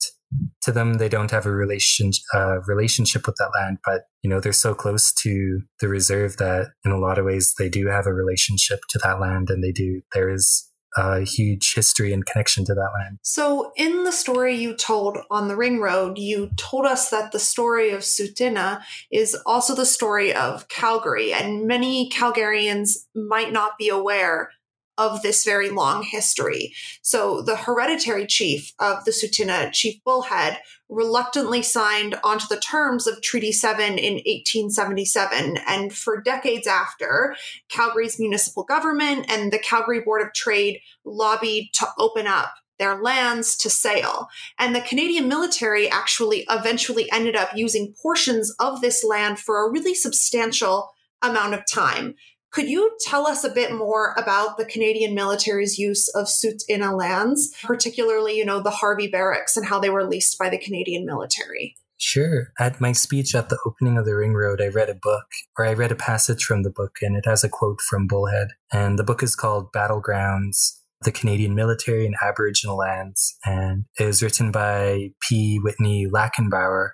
to 0.64 0.72
them, 0.72 0.96
they 0.96 1.08
don't 1.08 1.30
have 1.30 1.46
a 1.46 1.52
relation, 1.52 2.10
uh, 2.34 2.60
relationship 2.68 3.28
with 3.28 3.36
that 3.38 3.52
land, 3.54 3.78
but 3.86 4.06
you 4.24 4.30
know, 4.30 4.40
they're 4.40 4.52
so 4.52 4.74
close 4.74 5.14
to 5.14 5.62
the 5.80 5.88
reserve 5.88 6.38
that 6.38 6.70
in 6.84 6.92
a 6.92 6.98
lot 6.98 7.20
of 7.20 7.26
ways 7.26 7.54
they 7.60 7.70
do 7.70 7.86
have 7.88 8.08
a 8.08 8.14
relationship 8.14 8.80
to 8.90 9.00
that 9.04 9.22
land 9.22 9.50
and 9.52 9.64
they 9.64 9.72
do, 9.72 10.02
there 10.16 10.30
is 10.30 10.68
a 10.98 11.22
huge 11.22 11.74
history 11.76 12.14
and 12.14 12.26
connection 12.26 12.66
to 12.66 12.74
that 12.74 12.92
land. 13.00 13.20
So, 13.22 13.72
in 13.76 14.04
the 14.04 14.12
story 14.12 14.56
you 14.56 14.76
told 14.76 15.18
on 15.30 15.48
the 15.48 15.56
Ring 15.56 15.80
Road, 15.80 16.18
you 16.18 16.52
told 16.58 16.86
us 16.86 17.10
that 17.10 17.32
the 17.32 17.40
story 17.40 17.92
of 17.92 18.02
Tsuut'ina 18.02 18.82
is 19.12 19.36
also 19.46 19.76
the 19.76 19.86
story 19.86 20.34
of 20.34 20.68
Calgary, 20.68 21.34
and 21.34 21.68
many 21.68 22.10
Calgarians 22.10 23.06
might 23.14 23.52
not 23.52 23.78
be 23.78 23.90
aware 23.90 24.52
of 24.98 25.22
this 25.22 25.44
very 25.44 25.70
long 25.70 26.04
history. 26.04 26.74
So 27.02 27.42
the 27.42 27.56
hereditary 27.56 28.26
chief 28.26 28.74
of 28.80 29.06
the 29.06 29.12
Tsuut'ina, 29.12 29.72
Chief 29.72 30.04
Bullhead, 30.04 30.60
reluctantly 30.90 31.62
signed 31.62 32.16
onto 32.24 32.48
the 32.48 32.60
terms 32.60 33.08
of 33.08 33.22
Treaty 33.22 33.52
7 33.52 33.98
in 33.98 34.14
1877. 34.14 35.58
And 35.68 35.94
for 35.94 36.22
decades 36.22 36.68
after, 36.68 37.36
Calgary's 37.70 38.20
municipal 38.20 38.64
government 38.64 39.26
and 39.30 39.52
the 39.52 39.60
Calgary 39.60 40.02
Board 40.02 40.22
of 40.22 40.34
Trade 40.34 40.80
lobbied 41.04 41.72
to 41.74 41.88
open 41.98 42.28
up 42.28 42.54
their 42.78 43.02
lands 43.02 43.56
to 43.58 43.70
sale. 43.70 44.28
And 44.60 44.76
the 44.76 44.82
Canadian 44.82 45.28
military 45.28 45.90
actually 45.90 46.46
eventually 46.50 47.10
ended 47.12 47.36
up 47.36 47.50
using 47.56 47.96
portions 48.02 48.54
of 48.60 48.82
this 48.82 49.04
land 49.04 49.40
for 49.40 49.66
a 49.66 49.72
really 49.72 49.96
substantial 49.96 50.92
amount 51.22 51.54
of 51.54 51.64
time. 51.72 52.16
Could 52.56 52.70
you 52.70 52.96
tell 53.02 53.28
us 53.28 53.44
a 53.44 53.50
bit 53.50 53.74
more 53.74 54.16
about 54.18 54.58
the 54.58 54.64
Canadian 54.64 55.14
military's 55.14 55.78
use 55.78 56.08
of 56.16 56.28
Tsuut'ina 56.28 56.98
lands, 56.98 57.54
particularly, 57.62 58.38
you 58.38 58.46
know, 58.46 58.62
the 58.62 58.72
Harvey 58.72 59.08
barracks 59.08 59.58
and 59.58 59.66
how 59.66 59.78
they 59.78 59.90
were 59.90 60.06
leased 60.06 60.40
by 60.40 60.48
the 60.48 60.58
Canadian 60.58 61.06
military? 61.06 61.76
Sure. 61.98 62.54
At 62.58 62.80
my 62.80 62.94
speech 62.94 63.36
at 63.36 63.50
the 63.50 63.60
opening 63.66 63.98
of 63.98 64.06
the 64.06 64.16
Ring 64.16 64.34
Road, 64.34 64.62
I 64.62 64.68
read 64.68 64.90
a 64.90 64.96
book, 64.96 65.26
or 65.58 65.66
I 65.66 65.74
read 65.74 65.92
a 65.92 65.96
passage 65.96 66.46
from 66.46 66.64
the 66.64 66.70
book, 66.70 66.96
and 67.02 67.18
it 67.18 67.26
has 67.26 67.44
a 67.44 67.50
quote 67.50 67.82
from 67.82 68.08
Bullhead. 68.08 68.48
And 68.72 68.98
the 68.98 69.04
book 69.04 69.22
is 69.22 69.36
called 69.36 69.74
Battlegrounds 69.74 70.80
The 71.02 71.12
Canadian 71.12 71.56
Military 71.56 72.06
and 72.06 72.16
Aboriginal 72.24 72.78
Lands. 72.78 73.36
And 73.44 73.84
it 74.00 74.06
was 74.06 74.24
written 74.24 74.52
by 74.52 75.10
P. 75.28 75.60
Whitney 75.62 76.08
Lackenbauer. 76.08 76.92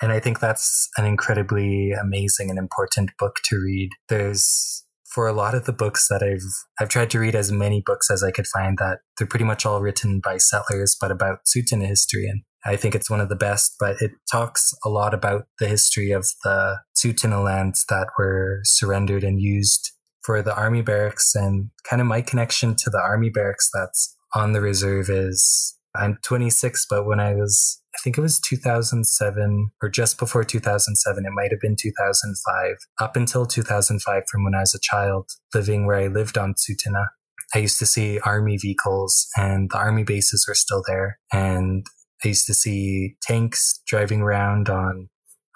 And 0.00 0.10
I 0.10 0.20
think 0.20 0.40
that's 0.40 0.88
an 0.96 1.04
incredibly 1.04 1.92
amazing 1.92 2.48
and 2.48 2.58
important 2.58 3.10
book 3.18 3.36
to 3.44 3.56
read. 3.56 3.90
There's 4.08 4.81
for 5.14 5.28
a 5.28 5.32
lot 5.32 5.54
of 5.54 5.64
the 5.64 5.72
books 5.72 6.08
that 6.08 6.22
I've 6.22 6.42
I've 6.80 6.88
tried 6.88 7.10
to 7.10 7.18
read 7.18 7.34
as 7.34 7.52
many 7.52 7.82
books 7.84 8.10
as 8.10 8.22
I 8.22 8.30
could 8.30 8.46
find 8.46 8.78
that 8.78 8.98
they're 9.16 9.26
pretty 9.26 9.44
much 9.44 9.66
all 9.66 9.80
written 9.80 10.20
by 10.20 10.38
settlers, 10.38 10.96
but 11.00 11.10
about 11.10 11.40
Tsuut'ina 11.46 11.86
history. 11.86 12.26
And 12.26 12.42
I 12.64 12.76
think 12.76 12.94
it's 12.94 13.10
one 13.10 13.20
of 13.20 13.28
the 13.28 13.36
best, 13.36 13.74
but 13.78 13.96
it 14.00 14.12
talks 14.30 14.72
a 14.84 14.88
lot 14.88 15.14
about 15.14 15.46
the 15.58 15.68
history 15.68 16.12
of 16.12 16.26
the 16.44 16.78
Tsuut'ina 16.96 17.42
lands 17.42 17.84
that 17.88 18.08
were 18.18 18.60
surrendered 18.64 19.24
and 19.24 19.40
used 19.40 19.92
for 20.24 20.42
the 20.42 20.54
army 20.54 20.82
barracks. 20.82 21.34
And 21.34 21.70
kind 21.88 22.00
of 22.00 22.06
my 22.06 22.22
connection 22.22 22.74
to 22.76 22.90
the 22.90 23.00
army 23.00 23.30
barracks 23.30 23.68
that's 23.74 24.16
on 24.34 24.52
the 24.52 24.60
reserve 24.60 25.10
is 25.10 25.76
I'm 25.94 26.18
26, 26.22 26.86
but 26.88 27.06
when 27.06 27.20
I 27.20 27.34
was 27.34 27.82
I 27.94 27.98
think 28.02 28.16
it 28.16 28.22
was 28.22 28.40
2007 28.40 29.70
or 29.82 29.88
just 29.88 30.18
before 30.18 30.44
2007. 30.44 31.26
It 31.26 31.32
might 31.32 31.50
have 31.50 31.60
been 31.60 31.76
2005. 31.78 32.76
Up 33.00 33.16
until 33.16 33.44
2005, 33.44 34.22
from 34.30 34.44
when 34.44 34.54
I 34.54 34.60
was 34.60 34.74
a 34.74 34.80
child 34.80 35.28
living 35.54 35.86
where 35.86 35.98
I 35.98 36.06
lived 36.06 36.38
on 36.38 36.54
Tsuut'ina, 36.54 37.08
I 37.54 37.58
used 37.58 37.78
to 37.80 37.86
see 37.86 38.18
army 38.20 38.56
vehicles 38.56 39.26
and 39.36 39.70
the 39.70 39.76
army 39.76 40.04
bases 40.04 40.46
were 40.48 40.54
still 40.54 40.82
there. 40.86 41.18
And 41.32 41.84
I 42.24 42.28
used 42.28 42.46
to 42.46 42.54
see 42.54 43.16
tanks 43.22 43.80
driving 43.86 44.22
around 44.22 44.70
on 44.70 45.08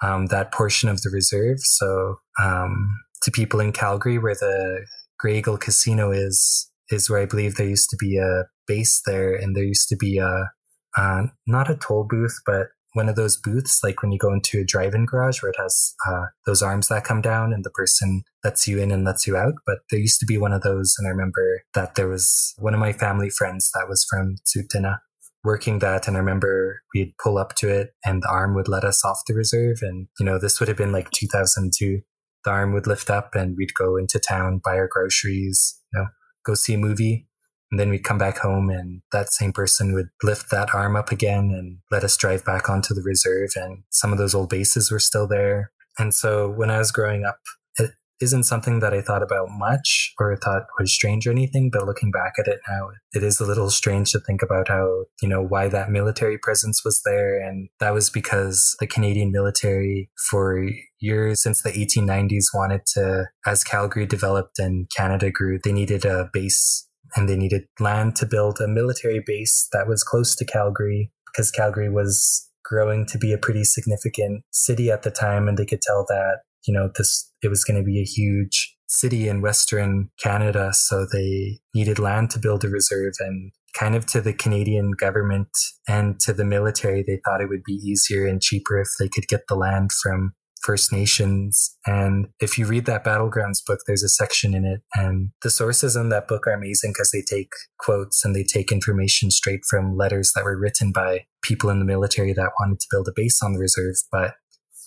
um, 0.03 0.27
that 0.27 0.51
portion 0.51 0.89
of 0.89 1.01
the 1.01 1.09
reserve. 1.11 1.57
So 1.61 2.17
um, 2.39 2.87
to 3.23 3.31
people 3.31 3.59
in 3.59 3.71
Calgary, 3.71 4.19
where 4.19 4.35
the 4.35 4.85
Grey 5.17 5.39
Eagle 5.39 5.57
Casino 5.57 6.11
is, 6.11 6.69
is 6.91 7.09
where 7.09 7.19
I 7.19 7.25
believe 7.25 7.55
there 7.55 7.67
used 7.67 7.89
to 7.89 7.97
be 7.97 8.17
a 8.17 8.43
base 8.67 9.01
there, 9.05 9.33
and 9.33 9.55
there 9.55 9.63
used 9.63 9.89
to 9.89 9.95
be 9.95 10.17
a 10.17 10.49
uh, 10.97 11.27
not 11.45 11.69
a 11.69 11.75
toll 11.75 12.05
booth, 12.09 12.39
but 12.45 12.67
one 12.93 13.07
of 13.07 13.15
those 13.15 13.37
booths, 13.37 13.81
like 13.83 14.01
when 14.01 14.11
you 14.11 14.17
go 14.17 14.33
into 14.33 14.59
a 14.59 14.65
drive-in 14.65 15.05
garage 15.05 15.43
where 15.43 15.51
it 15.51 15.59
has 15.59 15.93
uh, 16.07 16.25
those 16.47 16.63
arms 16.63 16.87
that 16.87 17.03
come 17.03 17.21
down 17.21 17.53
and 17.53 17.63
the 17.63 17.69
person 17.69 18.23
lets 18.43 18.67
you 18.67 18.79
in 18.79 18.91
and 18.91 19.03
lets 19.03 19.27
you 19.27 19.37
out. 19.37 19.53
But 19.67 19.79
there 19.91 19.99
used 19.99 20.19
to 20.21 20.25
be 20.25 20.37
one 20.37 20.51
of 20.51 20.63
those, 20.63 20.95
and 20.97 21.07
I 21.07 21.11
remember 21.11 21.61
that 21.75 21.95
there 21.95 22.07
was 22.07 22.55
one 22.57 22.73
of 22.73 22.79
my 22.79 22.93
family 22.93 23.29
friends 23.29 23.69
that 23.75 23.87
was 23.87 24.05
from 24.09 24.35
Tsuut'ina 24.45 24.97
working 25.43 25.79
that, 25.79 26.07
and 26.07 26.17
I 26.17 26.19
remember 26.19 26.81
we'd 26.93 27.13
pull 27.23 27.37
up 27.37 27.55
to 27.55 27.69
it, 27.69 27.91
and 28.03 28.23
the 28.23 28.29
arm 28.29 28.55
would 28.55 28.67
let 28.67 28.83
us 28.83 29.05
off 29.05 29.21
the 29.27 29.35
reserve, 29.35 29.77
and 29.81 30.07
you 30.19 30.25
know 30.25 30.39
this 30.39 30.59
would 30.59 30.67
have 30.67 30.77
been 30.77 30.91
like 30.91 31.11
2002. 31.11 32.01
The 32.43 32.49
arm 32.49 32.73
would 32.73 32.87
lift 32.87 33.09
up, 33.09 33.35
and 33.35 33.55
we'd 33.57 33.73
go 33.75 33.95
into 33.97 34.19
town, 34.19 34.61
buy 34.63 34.75
our 34.77 34.89
groceries, 34.91 35.79
you 35.93 36.01
know, 36.01 36.07
go 36.45 36.55
see 36.55 36.73
a 36.73 36.77
movie, 36.77 37.27
and 37.71 37.79
then 37.79 37.89
we'd 37.89 38.03
come 38.03 38.17
back 38.17 38.37
home 38.37 38.69
and 38.69 39.01
that 39.11 39.31
same 39.31 39.51
person 39.51 39.93
would 39.93 40.09
lift 40.23 40.51
that 40.51 40.73
arm 40.73 40.95
up 40.95 41.11
again 41.11 41.51
and 41.51 41.79
let 41.91 42.03
us 42.03 42.15
drive 42.15 42.45
back 42.45 42.69
onto 42.69 42.93
the 42.93 43.03
reserve. 43.03 43.49
And 43.55 43.83
some 43.89 44.11
of 44.11 44.17
those 44.17 44.33
old 44.33 44.49
bases 44.49 44.89
were 44.89 44.99
still 44.99 45.27
there. 45.27 45.71
And 45.99 46.13
so 46.13 46.49
when 46.49 46.69
I 46.69 46.77
was 46.77 46.91
growing 46.91 47.25
up, 47.25 47.39
it 47.77 47.91
isn't 48.21 48.43
something 48.43 48.79
that 48.79 48.93
I 48.93 49.01
thought 49.01 49.21
about 49.21 49.49
much 49.49 50.13
or 50.17 50.35
thought 50.37 50.63
was 50.79 50.93
strange 50.93 51.27
or 51.27 51.31
anything. 51.31 51.69
But 51.71 51.85
looking 51.85 52.09
back 52.09 52.33
at 52.39 52.47
it 52.47 52.59
now, 52.69 52.89
it 53.13 53.21
is 53.21 53.39
a 53.39 53.45
little 53.45 53.69
strange 53.69 54.11
to 54.13 54.19
think 54.19 54.41
about 54.41 54.69
how, 54.69 55.05
you 55.21 55.27
know, 55.27 55.43
why 55.43 55.67
that 55.67 55.89
military 55.89 56.37
presence 56.37 56.85
was 56.85 57.01
there. 57.03 57.37
And 57.37 57.69
that 57.79 57.93
was 57.93 58.09
because 58.09 58.75
the 58.79 58.87
Canadian 58.87 59.31
military 59.31 60.09
for 60.29 60.65
years 60.99 61.43
since 61.43 61.61
the 61.61 61.71
1890s 61.71 62.45
wanted 62.53 62.85
to, 62.93 63.25
as 63.45 63.63
Calgary 63.63 64.05
developed 64.05 64.57
and 64.57 64.89
Canada 64.95 65.31
grew, 65.31 65.59
they 65.61 65.73
needed 65.73 66.05
a 66.05 66.29
base 66.31 66.86
and 67.15 67.27
they 67.27 67.35
needed 67.35 67.63
land 67.79 68.15
to 68.17 68.25
build 68.25 68.59
a 68.59 68.67
military 68.67 69.21
base 69.25 69.67
that 69.71 69.87
was 69.87 70.03
close 70.03 70.35
to 70.35 70.45
Calgary 70.45 71.11
because 71.25 71.51
Calgary 71.51 71.89
was 71.89 72.47
growing 72.63 73.05
to 73.05 73.17
be 73.17 73.31
a 73.31 73.37
pretty 73.37 73.63
significant 73.63 74.43
city 74.51 74.91
at 74.91 75.03
the 75.03 75.11
time 75.11 75.47
and 75.47 75.57
they 75.57 75.65
could 75.65 75.81
tell 75.81 76.05
that 76.07 76.39
you 76.65 76.73
know 76.73 76.89
this 76.97 77.31
it 77.41 77.47
was 77.47 77.63
going 77.63 77.77
to 77.77 77.85
be 77.85 77.99
a 77.99 78.03
huge 78.03 78.75
city 78.87 79.27
in 79.27 79.41
western 79.41 80.09
Canada 80.21 80.71
so 80.73 81.05
they 81.11 81.59
needed 81.73 81.99
land 81.99 82.29
to 82.29 82.39
build 82.39 82.65
a 82.65 82.69
reserve 82.69 83.13
and 83.19 83.51
kind 83.77 83.95
of 83.95 84.05
to 84.05 84.19
the 84.19 84.33
Canadian 84.33 84.91
government 84.91 85.49
and 85.87 86.19
to 86.19 86.33
the 86.33 86.45
military 86.45 87.03
they 87.03 87.19
thought 87.23 87.41
it 87.41 87.49
would 87.49 87.63
be 87.63 87.73
easier 87.73 88.25
and 88.25 88.41
cheaper 88.41 88.79
if 88.79 88.87
they 88.99 89.07
could 89.07 89.27
get 89.27 89.41
the 89.47 89.55
land 89.55 89.91
from 89.91 90.33
First 90.63 90.91
Nations. 90.91 91.75
And 91.85 92.27
if 92.39 92.57
you 92.57 92.65
read 92.65 92.85
that 92.85 93.03
Battlegrounds 93.03 93.65
book, 93.65 93.79
there's 93.85 94.03
a 94.03 94.09
section 94.09 94.53
in 94.53 94.65
it. 94.65 94.81
And 94.95 95.29
the 95.41 95.49
sources 95.49 95.95
in 95.95 96.09
that 96.09 96.27
book 96.27 96.47
are 96.47 96.53
amazing 96.53 96.91
because 96.91 97.11
they 97.11 97.21
take 97.21 97.51
quotes 97.79 98.23
and 98.25 98.35
they 98.35 98.43
take 98.43 98.71
information 98.71 99.31
straight 99.31 99.61
from 99.69 99.97
letters 99.97 100.31
that 100.35 100.43
were 100.43 100.59
written 100.59 100.91
by 100.91 101.25
people 101.41 101.69
in 101.69 101.79
the 101.79 101.85
military 101.85 102.33
that 102.33 102.51
wanted 102.59 102.79
to 102.79 102.87
build 102.91 103.07
a 103.07 103.13
base 103.15 103.41
on 103.41 103.53
the 103.53 103.59
reserve. 103.59 103.95
But 104.11 104.35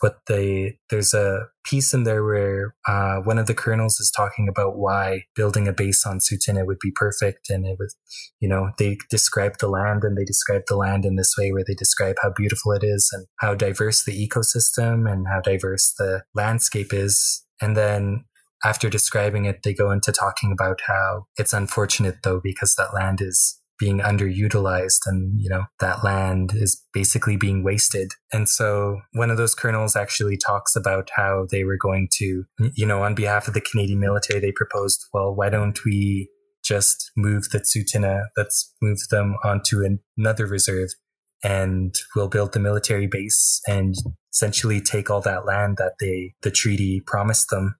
what 0.00 0.16
they 0.26 0.78
there's 0.88 1.14
a 1.14 1.46
piece 1.64 1.94
in 1.94 2.04
there 2.04 2.24
where 2.24 2.74
uh, 2.88 3.16
one 3.18 3.38
of 3.38 3.46
the 3.46 3.54
colonels 3.54 4.00
is 4.00 4.10
talking 4.10 4.48
about 4.48 4.76
why 4.76 5.24
building 5.36 5.68
a 5.68 5.72
base 5.72 6.04
on 6.06 6.18
Tsuut'ina 6.18 6.66
would 6.66 6.78
be 6.80 6.92
perfect, 6.94 7.50
and 7.50 7.66
it 7.66 7.76
was, 7.78 7.94
you 8.40 8.48
know, 8.48 8.70
they 8.78 8.98
describe 9.10 9.58
the 9.58 9.68
land 9.68 10.02
and 10.02 10.16
they 10.16 10.24
describe 10.24 10.62
the 10.68 10.76
land 10.76 11.04
in 11.04 11.16
this 11.16 11.34
way 11.38 11.52
where 11.52 11.64
they 11.66 11.74
describe 11.74 12.16
how 12.22 12.32
beautiful 12.34 12.72
it 12.72 12.82
is 12.82 13.08
and 13.12 13.26
how 13.40 13.54
diverse 13.54 14.04
the 14.04 14.28
ecosystem 14.28 15.10
and 15.10 15.26
how 15.28 15.40
diverse 15.40 15.94
the 15.98 16.22
landscape 16.34 16.92
is, 16.92 17.44
and 17.60 17.76
then 17.76 18.24
after 18.64 18.90
describing 18.90 19.46
it, 19.46 19.62
they 19.64 19.72
go 19.72 19.90
into 19.90 20.12
talking 20.12 20.52
about 20.52 20.80
how 20.86 21.24
it's 21.36 21.52
unfortunate 21.52 22.16
though 22.22 22.40
because 22.42 22.74
that 22.76 22.92
land 22.94 23.20
is 23.22 23.59
being 23.80 23.98
underutilized 23.98 25.00
and 25.06 25.40
you 25.40 25.48
know 25.48 25.64
that 25.80 26.04
land 26.04 26.52
is 26.54 26.80
basically 26.92 27.36
being 27.36 27.64
wasted. 27.64 28.12
And 28.32 28.48
so 28.48 29.00
one 29.12 29.30
of 29.30 29.38
those 29.38 29.54
colonels 29.54 29.96
actually 29.96 30.36
talks 30.36 30.76
about 30.76 31.08
how 31.16 31.46
they 31.50 31.64
were 31.64 31.78
going 31.78 32.08
to 32.18 32.44
you 32.74 32.86
know 32.86 33.02
on 33.02 33.14
behalf 33.14 33.48
of 33.48 33.54
the 33.54 33.60
canadian 33.60 33.98
military 33.98 34.40
they 34.40 34.52
proposed 34.52 35.06
well 35.12 35.34
why 35.34 35.48
don't 35.48 35.84
we 35.84 36.28
just 36.62 37.10
move 37.16 37.48
the 37.50 37.58
Tsuut'ina 37.58 38.24
let's 38.36 38.74
move 38.82 38.98
them 39.10 39.36
onto 39.42 39.82
another 40.18 40.46
reserve 40.46 40.90
and 41.42 41.94
we'll 42.14 42.28
build 42.28 42.52
the 42.52 42.60
military 42.60 43.06
base 43.06 43.60
and 43.66 43.94
essentially 44.32 44.80
take 44.80 45.10
all 45.10 45.22
that 45.22 45.46
land 45.46 45.78
that 45.78 45.94
they 46.00 46.34
the 46.42 46.50
treaty 46.50 47.02
promised 47.06 47.48
them 47.50 47.76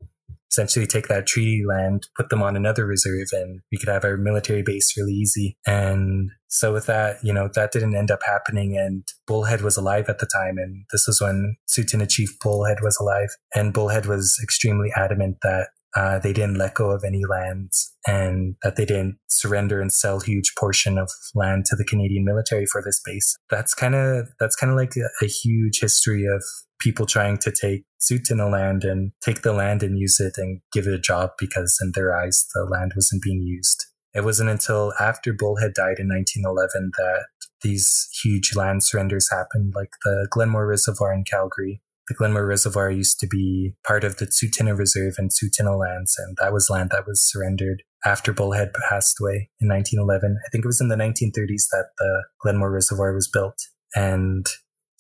essentially 0.51 0.87
take 0.87 1.09
that 1.09 1.27
treaty 1.27 1.63
land, 1.67 2.09
put 2.17 2.29
them 2.29 2.43
on 2.43 2.57
another 2.57 2.87
reserve, 2.87 3.29
and 3.33 3.61
we 3.71 3.79
could 3.79 3.89
have 3.89 4.05
our 4.05 4.17
military 4.17 4.63
base 4.63 4.95
really 4.97 5.13
easy. 5.13 5.57
And 5.67 6.31
so 6.49 6.73
with 6.73 6.87
that, 6.87 7.19
you 7.23 7.33
know, 7.33 7.49
that 7.55 7.73
didn't 7.73 7.95
end 7.95 8.11
up 8.11 8.21
happening. 8.25 8.77
And 8.77 9.05
Bullhead 9.27 9.63
was 9.63 9.77
alive 9.77 10.09
at 10.09 10.19
the 10.19 10.27
time. 10.27 10.59
And 10.59 10.85
this 10.93 11.07
was 11.07 11.21
when 11.21 11.57
Tsuut'ina 11.69 12.11
Chief 12.11 12.31
Bullhead 12.41 12.79
was 12.83 12.99
alive. 13.01 13.29
And 13.55 13.73
Bullhead 13.73 14.07
was 14.07 14.39
extremely 14.43 14.91
adamant 14.97 15.39
that 15.43 15.69
uh, 15.97 16.19
they 16.19 16.33
didn't 16.33 16.57
let 16.57 16.75
go 16.75 16.91
of 16.91 17.03
any 17.05 17.23
lands 17.25 17.93
and 18.07 18.55
that 18.63 18.77
they 18.77 18.85
didn't 18.85 19.19
surrender 19.29 19.81
and 19.81 19.93
sell 19.93 20.21
huge 20.21 20.55
portion 20.59 20.99
of 20.99 21.11
land 21.35 21.65
to 21.67 21.77
the 21.77 21.85
Canadian 21.85 22.25
military 22.25 22.67
for 22.67 22.83
this 22.85 23.01
base. 23.05 23.37
That's 23.51 23.75
kind 23.75 23.95
of 23.95 24.29
that's 24.39 24.55
kind 24.55 24.71
of 24.71 24.77
like 24.77 24.93
a, 24.97 25.25
a, 25.25 25.29
huge 25.29 25.81
history 25.81 26.27
of 26.27 26.45
people 26.81 27.07
trying 27.07 27.39
to 27.39 27.53
take 27.53 27.85
Tsuut'ina 28.01 28.51
land 28.51 28.85
and 28.85 29.13
take 29.23 29.43
the 29.43 29.53
land 29.53 29.83
and 29.83 29.99
use 29.99 30.19
it 30.21 30.35
and 30.37 30.61
give 30.73 30.87
it 30.87 30.95
a 30.95 30.99
job 30.99 31.31
because 31.39 31.79
in 31.83 31.93
their 31.95 32.17
eyes 32.17 32.47
the 32.55 32.65
land 32.65 32.93
wasn't 32.97 33.23
being 33.23 33.43
used. 33.43 33.87
It 34.13 34.25
wasn't 34.25 34.51
until 34.51 34.93
after 34.99 35.33
Bullhead 35.33 35.75
died 35.75 35.99
in 35.99 36.09
1911 36.09 36.91
that 36.97 37.27
these 37.63 38.09
huge 38.23 38.57
land 38.57 38.83
surrenders 38.83 39.29
happened, 39.31 39.73
like 39.77 39.91
the 40.05 40.27
Glenmore 40.31 40.67
Reservoir 40.67 41.13
in 41.13 41.25
Calgary 41.25 41.81
the 42.11 42.15
Glenmore 42.15 42.45
Reservoir 42.45 42.91
used 42.91 43.21
to 43.21 43.29
be 43.29 43.73
part 43.87 44.03
of 44.03 44.17
the 44.17 44.27
Tsuut'ina 44.27 44.77
Reserve 44.77 45.15
and 45.17 45.31
Tsuut'ina 45.31 45.79
lands, 45.79 46.17
and 46.19 46.37
that 46.41 46.53
was 46.53 46.69
land 46.69 46.91
that 46.91 47.07
was 47.07 47.23
surrendered 47.23 47.85
after 48.05 48.33
Bullhead 48.33 48.73
passed 48.89 49.19
away 49.21 49.49
in 49.61 49.69
1911. 49.69 50.37
I 50.45 50.49
think 50.51 50.65
it 50.65 50.69
was 50.69 50.81
in 50.81 50.89
the 50.89 50.97
1930s 50.97 51.69
that 51.71 51.91
the 51.99 52.25
Glenmore 52.43 52.73
Reservoir 52.73 53.15
was 53.15 53.31
built. 53.33 53.55
And 53.95 54.45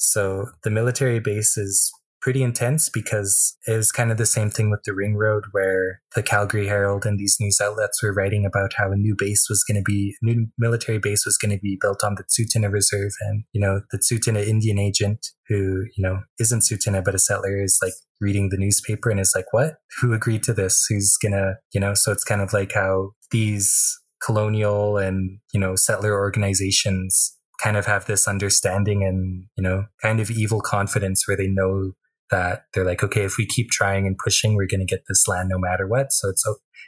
so 0.00 0.46
the 0.64 0.70
military 0.70 1.20
base 1.20 1.58
is 1.58 1.92
pretty 2.20 2.42
intense 2.42 2.88
because 2.88 3.56
it 3.66 3.72
was 3.72 3.92
kind 3.92 4.10
of 4.10 4.16
the 4.16 4.26
same 4.26 4.50
thing 4.50 4.70
with 4.70 4.80
the 4.84 4.94
ring 4.94 5.16
road 5.16 5.44
where 5.52 6.00
the 6.14 6.22
Calgary 6.22 6.66
Herald 6.66 7.06
and 7.06 7.18
these 7.18 7.36
news 7.40 7.60
outlets 7.62 8.02
were 8.02 8.12
writing 8.12 8.44
about 8.46 8.72
how 8.76 8.92
a 8.92 8.96
new 8.96 9.14
base 9.16 9.46
was 9.48 9.62
going 9.64 9.76
to 9.76 9.82
be, 9.82 10.14
a 10.22 10.26
new 10.26 10.46
military 10.58 10.98
base 10.98 11.24
was 11.24 11.36
going 11.36 11.50
to 11.50 11.60
be 11.60 11.78
built 11.80 12.02
on 12.04 12.16
the 12.16 12.24
Tsuut'ina 12.24 12.70
Reserve. 12.70 13.12
And, 13.22 13.44
you 13.52 13.60
know, 13.60 13.80
the 13.90 13.98
Tsuut'ina 13.98 14.46
Indian 14.46 14.78
agent 14.78 15.26
who, 15.48 15.84
you 15.96 16.02
know, 16.02 16.20
isn't 16.38 16.60
Tsuut'ina, 16.60 17.04
but 17.04 17.14
a 17.14 17.18
settler 17.18 17.62
is 17.62 17.78
like 17.82 17.94
reading 18.20 18.50
the 18.50 18.58
newspaper 18.58 19.10
and 19.10 19.20
is 19.20 19.32
like, 19.34 19.52
what? 19.52 19.76
Who 20.00 20.12
agreed 20.12 20.42
to 20.44 20.52
this? 20.52 20.84
Who's 20.88 21.16
gonna, 21.22 21.54
you 21.72 21.80
know, 21.80 21.94
so 21.94 22.12
it's 22.12 22.24
kind 22.24 22.40
of 22.40 22.52
like 22.52 22.72
how 22.72 23.10
these 23.30 23.98
colonial 24.22 24.98
and, 24.98 25.38
you 25.52 25.60
know, 25.60 25.74
settler 25.74 26.14
organizations 26.14 27.36
kind 27.62 27.76
of 27.76 27.86
have 27.86 28.06
this 28.06 28.26
understanding 28.26 29.02
and, 29.04 29.44
you 29.56 29.62
know, 29.62 29.86
kind 30.02 30.20
of 30.20 30.30
evil 30.30 30.60
confidence 30.60 31.26
where 31.26 31.36
they 31.36 31.48
know 31.48 31.92
that 32.30 32.64
they're 32.72 32.84
like, 32.84 33.02
okay, 33.02 33.24
if 33.24 33.36
we 33.36 33.46
keep 33.46 33.70
trying 33.70 34.06
and 34.06 34.16
pushing, 34.16 34.54
we're 34.54 34.66
going 34.66 34.80
to 34.80 34.86
get 34.86 35.02
this 35.08 35.26
land 35.26 35.48
no 35.50 35.58
matter 35.58 35.86
what. 35.86 36.12
So 36.12 36.28
it's 36.28 36.44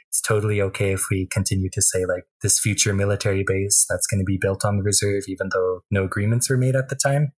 it's 0.09 0.21
totally 0.21 0.61
okay 0.61 0.91
if 0.91 1.05
we 1.09 1.27
continue 1.31 1.69
to 1.73 1.81
say 1.81 2.05
like 2.05 2.23
this 2.41 2.59
future 2.59 2.93
military 2.93 3.43
base 3.45 3.85
that's 3.89 4.07
going 4.07 4.19
to 4.19 4.25
be 4.25 4.37
built 4.39 4.63
on 4.63 4.77
the 4.77 4.83
reserve, 4.83 5.23
even 5.27 5.49
though 5.51 5.81
no 5.89 6.03
agreements 6.03 6.49
were 6.49 6.57
made 6.57 6.75
at 6.75 6.89
the 6.89 6.95
time. 6.95 7.33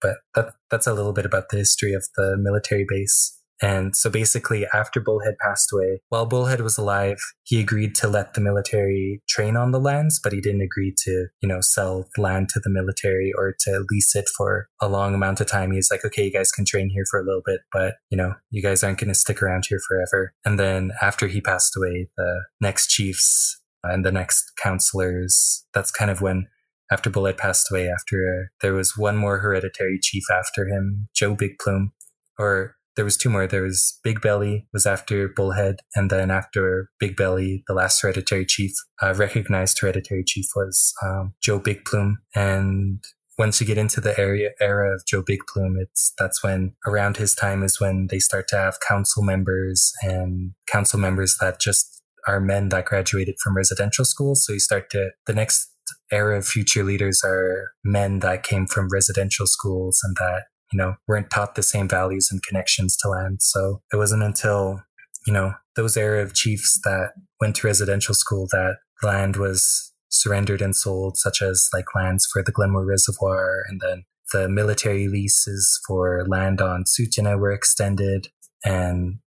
But 0.00 0.16
that 0.34 0.54
that's 0.70 0.86
a 0.86 0.92
little 0.92 1.12
bit 1.12 1.24
about 1.24 1.48
the 1.48 1.56
history 1.56 1.94
of 1.94 2.04
the 2.16 2.36
military 2.38 2.84
base. 2.86 3.40
And 3.62 3.96
so 3.96 4.10
basically, 4.10 4.66
after 4.74 5.00
Bullhead 5.00 5.36
passed 5.40 5.72
away, 5.72 6.00
while 6.08 6.26
Bullhead 6.26 6.60
was 6.60 6.76
alive, 6.76 7.18
he 7.44 7.60
agreed 7.60 7.94
to 7.96 8.08
let 8.08 8.34
the 8.34 8.40
military 8.40 9.22
train 9.28 9.56
on 9.56 9.70
the 9.70 9.80
lands, 9.80 10.20
but 10.22 10.32
he 10.32 10.40
didn't 10.40 10.60
agree 10.60 10.94
to, 11.04 11.28
you 11.40 11.48
know, 11.48 11.60
sell 11.60 12.06
land 12.18 12.48
to 12.50 12.60
the 12.60 12.70
military 12.70 13.32
or 13.36 13.54
to 13.60 13.84
lease 13.90 14.14
it 14.14 14.28
for 14.36 14.68
a 14.80 14.88
long 14.88 15.14
amount 15.14 15.40
of 15.40 15.46
time. 15.46 15.72
He's 15.72 15.90
like, 15.90 16.04
okay, 16.04 16.26
you 16.26 16.32
guys 16.32 16.52
can 16.52 16.64
train 16.66 16.90
here 16.90 17.04
for 17.10 17.18
a 17.18 17.24
little 17.24 17.42
bit, 17.44 17.60
but, 17.72 17.94
you 18.10 18.16
know, 18.16 18.34
you 18.50 18.62
guys 18.62 18.84
aren't 18.84 18.98
going 18.98 19.08
to 19.08 19.14
stick 19.14 19.42
around 19.42 19.64
here 19.68 19.80
forever. 19.86 20.34
And 20.44 20.58
then 20.58 20.92
after 21.00 21.26
he 21.26 21.40
passed 21.40 21.76
away, 21.76 22.08
the 22.16 22.44
next 22.60 22.88
chiefs 22.88 23.60
and 23.82 24.04
the 24.04 24.12
next 24.12 24.52
counselors, 24.62 25.64
that's 25.72 25.90
kind 25.90 26.10
of 26.10 26.20
when 26.20 26.48
after 26.90 27.10
Bullhead 27.10 27.38
passed 27.38 27.70
away, 27.70 27.88
after 27.88 28.28
uh, 28.28 28.46
there 28.60 28.74
was 28.74 28.96
one 28.96 29.16
more 29.16 29.38
hereditary 29.38 29.98
chief 30.00 30.24
after 30.30 30.66
him, 30.66 31.08
Joe 31.14 31.34
Big 31.34 31.58
Plume, 31.58 31.92
or 32.38 32.75
there 32.96 33.04
was 33.04 33.16
two 33.16 33.30
more. 33.30 33.46
There 33.46 33.62
was 33.62 33.98
Big 34.02 34.20
Belly 34.20 34.66
was 34.72 34.86
after 34.86 35.28
Bullhead, 35.28 35.76
and 35.94 36.10
then 36.10 36.30
after 36.30 36.90
Big 36.98 37.16
Belly, 37.16 37.62
the 37.66 37.74
last 37.74 38.00
hereditary 38.00 38.46
chief, 38.46 38.72
uh, 39.02 39.14
recognized 39.14 39.78
hereditary 39.80 40.24
chief 40.26 40.46
was 40.56 40.92
um, 41.04 41.34
Joe 41.42 41.58
Big 41.58 41.84
Plume, 41.84 42.18
and 42.34 43.04
once 43.38 43.60
you 43.60 43.66
get 43.66 43.78
into 43.78 44.00
the 44.00 44.18
area 44.18 44.50
era 44.60 44.94
of 44.94 45.04
Joe 45.06 45.22
Big 45.24 45.40
Plume, 45.52 45.76
it's 45.78 46.12
that's 46.18 46.42
when 46.42 46.74
around 46.86 47.18
his 47.18 47.34
time 47.34 47.62
is 47.62 47.80
when 47.80 48.08
they 48.10 48.18
start 48.18 48.48
to 48.48 48.56
have 48.56 48.80
council 48.86 49.22
members 49.22 49.92
and 50.02 50.52
council 50.66 50.98
members 50.98 51.36
that 51.40 51.60
just 51.60 52.02
are 52.26 52.40
men 52.40 52.70
that 52.70 52.86
graduated 52.86 53.36
from 53.42 53.56
residential 53.56 54.04
schools. 54.04 54.44
So 54.44 54.54
you 54.54 54.60
start 54.60 54.90
to 54.90 55.10
the 55.26 55.34
next 55.34 55.70
era 56.10 56.38
of 56.38 56.46
future 56.46 56.82
leaders 56.82 57.22
are 57.24 57.72
men 57.84 58.20
that 58.20 58.42
came 58.42 58.66
from 58.66 58.88
residential 58.90 59.46
schools 59.46 60.00
and 60.02 60.16
that 60.16 60.44
you 60.72 60.76
know 60.76 60.94
weren't 61.06 61.30
taught 61.30 61.54
the 61.54 61.62
same 61.62 61.88
values 61.88 62.28
and 62.30 62.42
connections 62.42 62.96
to 62.98 63.08
land. 63.08 63.38
So 63.40 63.82
it 63.92 63.96
wasn't 63.96 64.22
until 64.22 64.82
you 65.26 65.32
know 65.32 65.54
those 65.76 65.96
era 65.96 66.22
of 66.22 66.34
chiefs 66.34 66.80
that 66.84 67.10
went 67.40 67.56
to 67.56 67.66
residential 67.66 68.14
school 68.14 68.46
that 68.50 68.76
land 69.02 69.36
was 69.36 69.92
surrendered 70.08 70.62
and 70.62 70.74
sold, 70.74 71.16
such 71.16 71.42
as 71.42 71.68
like 71.74 71.94
lands 71.94 72.26
for 72.32 72.42
the 72.42 72.52
Glenmore 72.52 72.86
Reservoir, 72.86 73.62
and 73.68 73.80
then 73.80 74.04
the 74.32 74.48
military 74.48 75.08
leases 75.08 75.78
for 75.86 76.24
land 76.26 76.60
on 76.60 76.84
Tsuut'ina 76.84 77.38
were 77.38 77.52
extended, 77.52 78.28
and 78.64 79.18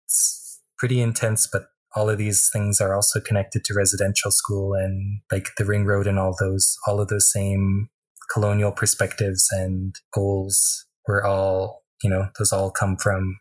pretty 0.77 1.01
intense. 1.01 1.47
But 1.51 1.65
all 1.95 2.09
of 2.09 2.17
these 2.17 2.49
things 2.51 2.79
are 2.79 2.93
also 2.93 3.19
connected 3.19 3.63
to 3.65 3.73
residential 3.73 4.31
school 4.31 4.73
and 4.73 5.21
like 5.31 5.47
the 5.57 5.65
ring 5.65 5.85
road 5.85 6.07
and 6.07 6.19
all 6.19 6.35
those, 6.39 6.75
all 6.87 7.01
of 7.01 7.07
those 7.07 7.31
same 7.31 7.89
colonial 8.31 8.71
perspectives 8.71 9.47
and 9.51 9.95
goals 10.13 10.85
were 11.07 11.25
all, 11.25 11.83
you 12.03 12.09
know, 12.09 12.29
those 12.37 12.51
all 12.51 12.71
come 12.71 12.97
from 12.97 13.39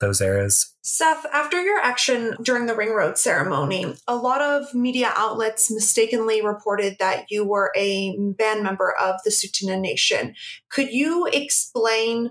those 0.00 0.20
eras. 0.20 0.74
Seth, 0.82 1.26
after 1.32 1.62
your 1.62 1.78
action 1.78 2.34
during 2.42 2.66
the 2.66 2.74
Ring 2.74 2.90
Road 2.90 3.18
ceremony, 3.18 3.94
a 4.08 4.16
lot 4.16 4.40
of 4.40 4.74
media 4.74 5.12
outlets 5.14 5.70
mistakenly 5.70 6.42
reported 6.44 6.96
that 6.98 7.26
you 7.30 7.44
were 7.44 7.70
a 7.76 8.16
band 8.18 8.62
member 8.62 8.94
of 8.98 9.16
the 9.24 9.30
Tsuut'ina 9.30 9.78
Nation. 9.78 10.34
Could 10.70 10.90
you 10.90 11.26
explain 11.26 12.30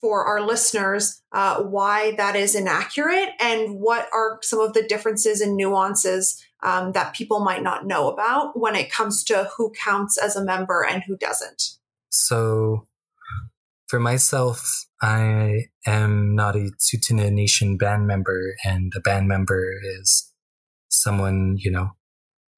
for 0.00 0.24
our 0.24 0.40
listeners 0.40 1.22
uh, 1.32 1.62
why 1.62 2.14
that 2.16 2.36
is 2.36 2.54
inaccurate 2.54 3.30
and 3.40 3.80
what 3.80 4.08
are 4.12 4.38
some 4.42 4.60
of 4.60 4.72
the 4.72 4.82
differences 4.82 5.40
and 5.40 5.56
nuances 5.56 6.44
um, 6.62 6.92
that 6.92 7.14
people 7.14 7.40
might 7.40 7.62
not 7.62 7.86
know 7.86 8.08
about 8.08 8.58
when 8.58 8.74
it 8.74 8.90
comes 8.90 9.24
to 9.24 9.48
who 9.56 9.72
counts 9.72 10.18
as 10.18 10.36
a 10.36 10.44
member 10.44 10.84
and 10.84 11.02
who 11.06 11.16
doesn't? 11.16 11.76
So, 12.10 12.86
for 13.88 14.00
myself, 14.00 14.86
I 15.02 15.66
am 15.86 16.34
not 16.34 16.56
a 16.56 16.70
Tsuut'ina 16.78 17.30
Nation 17.30 17.76
band 17.76 18.06
member, 18.06 18.54
and 18.64 18.92
a 18.96 19.00
band 19.00 19.28
member 19.28 19.72
is 20.00 20.32
someone, 20.88 21.56
you 21.58 21.70
know, 21.70 21.90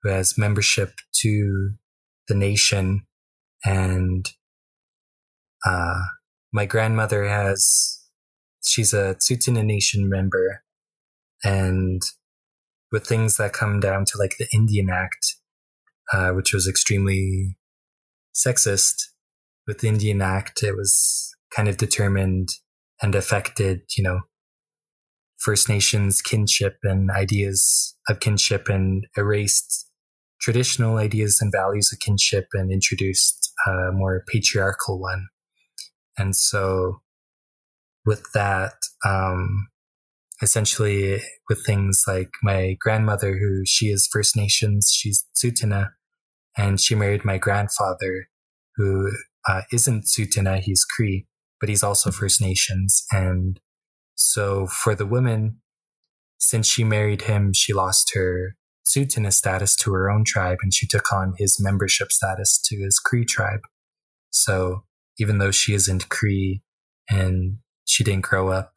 who 0.02 0.11
has 0.11 0.38
membership 0.38 0.94
to 1.23 1.70
the 2.28 2.35
nation. 2.35 3.02
And 3.64 4.26
uh, 5.66 6.00
my 6.52 6.66
grandmother 6.66 7.28
has, 7.28 8.00
she's 8.62 8.92
a 8.92 9.16
Tsuut'ina 9.16 9.64
Nation 9.64 10.08
member. 10.08 10.62
And 11.44 12.00
with 12.90 13.06
things 13.06 13.37
that 13.37 13.52
come 13.52 13.80
down 13.80 14.04
to 14.06 14.18
like 14.18 14.37
the 14.38 14.49
Indian 14.54 14.88
Act, 14.90 15.37
uh, 16.12 16.30
which 16.30 16.54
was 16.54 16.66
extremely 16.66 17.56
sexist, 18.35 18.94
with 19.68 19.80
the 19.80 19.88
Indian 19.88 20.22
Act, 20.22 20.62
it 20.64 20.75
was 20.75 21.30
kind 21.54 21.68
of 21.68 21.76
determined 21.76 22.48
and 23.00 23.14
affected, 23.14 23.82
you 23.96 24.02
know, 24.02 24.20
First 25.38 25.68
Nations 25.68 26.20
kinship 26.20 26.78
and 26.82 27.10
ideas 27.10 27.94
of 28.08 28.18
kinship 28.18 28.68
and 28.68 29.06
erased 29.16 29.87
traditional 30.40 30.96
ideas 30.96 31.38
and 31.40 31.52
values 31.54 31.90
of 31.92 32.00
kinship 32.00 32.46
and 32.54 32.72
introduced 32.72 33.52
a 33.66 33.92
more 33.92 34.25
patriarchal 34.26 34.98
one. 34.98 35.28
And 36.16 36.34
so 36.34 37.02
with 38.04 38.25
that, 38.34 38.72
um, 39.04 39.68
essentially 40.40 41.20
with 41.48 41.64
things 41.66 42.04
like 42.07 42.31
my 42.42 42.76
grandmother, 42.81 43.37
who 43.37 43.62
she 43.66 43.87
is 43.87 44.09
First 44.11 44.35
Nations, 44.35 44.90
she's 44.92 45.26
Tsuut'ina, 45.37 45.90
and 46.57 46.81
she 46.81 46.94
married 46.94 47.24
my 47.24 47.38
grandfather, 47.38 48.28
who 48.76 49.12
uh, 49.48 49.62
isn't 49.72 50.04
Tsuut'ina, 50.04 50.61
he's 50.61 50.84
Cree, 50.84 51.26
but 51.58 51.68
he's 51.68 51.82
also 51.82 52.11
First 52.11 52.40
Nations. 52.40 53.04
And 53.11 53.58
so 54.14 54.66
for 54.66 54.94
the 54.94 55.06
woman, 55.06 55.61
since 56.38 56.68
she 56.68 56.84
married 56.84 57.22
him, 57.22 57.52
she 57.54 57.72
lost 57.72 58.12
her 58.14 58.56
Tsuut'ina 58.87 59.32
status 59.32 59.74
to 59.76 59.92
her 59.92 60.11
own 60.11 60.24
tribe 60.24 60.58
and 60.62 60.72
she 60.72 60.87
took 60.87 61.12
on 61.12 61.34
his 61.37 61.58
membership 61.61 62.12
status 62.12 62.61
to 62.66 62.76
his 62.76 62.98
Cree 62.98 63.24
tribe. 63.24 63.61
So 64.30 64.84
even 65.18 65.38
though 65.38 65.50
she 65.50 65.74
isn't 65.74 66.08
Cree 66.08 66.62
and 67.11 67.58
she 67.84 68.04
didn't 68.04 68.24
grow 68.24 68.50
up 68.50 68.74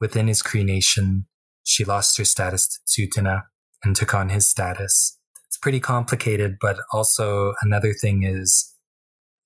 within 0.00 0.28
his 0.28 0.42
Cree 0.42 0.64
nation, 0.64 1.26
she 1.64 1.84
lost 1.84 2.16
her 2.18 2.24
status 2.24 2.66
to 2.68 3.06
Tsuut'ina 3.06 3.42
and 3.84 3.94
took 3.94 4.14
on 4.14 4.30
his 4.30 4.48
status. 4.48 5.18
It's 5.46 5.58
pretty 5.58 5.80
complicated, 5.80 6.56
but 6.60 6.78
also 6.92 7.54
another 7.62 7.92
thing 7.92 8.22
is 8.22 8.72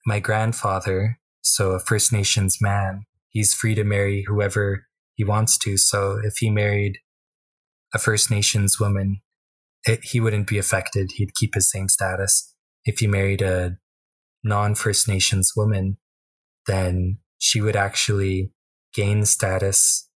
my 0.07 0.21
grandfather, 0.21 1.19
so 1.43 1.73
a 1.73 1.81
First 1.81 2.13
Nations 2.13 2.59
man, 2.61 3.05
he's 3.31 3.55
free 3.55 3.75
to 3.75 3.85
marry 3.85 4.25
whoever 4.27 4.87
he 5.15 5.25
wants 5.25 5.59
to. 5.59 5.77
So 5.77 6.19
if 6.23 6.35
he 6.39 6.51
married 6.51 6.99
a 7.95 7.99
First 7.99 8.31
Nations 8.31 8.79
woman, 8.81 9.21
it, 9.85 10.01
he 10.03 10.21
wouldn't 10.21 10.49
be 10.49 10.59
affected. 10.59 11.13
He'd 11.15 11.35
keep 11.35 11.55
his 11.55 11.71
same 11.71 11.89
status. 11.89 12.55
If 12.85 12.99
he 12.99 13.07
married 13.07 13.43
a 13.43 13.77
non 14.43 14.75
First 14.75 15.09
Nations 15.09 15.53
woman, 15.57 15.99
then 16.67 17.19
she 17.39 17.61
would 17.61 17.77
actually 17.77 18.53
gain 18.95 19.25
status. 19.25 20.09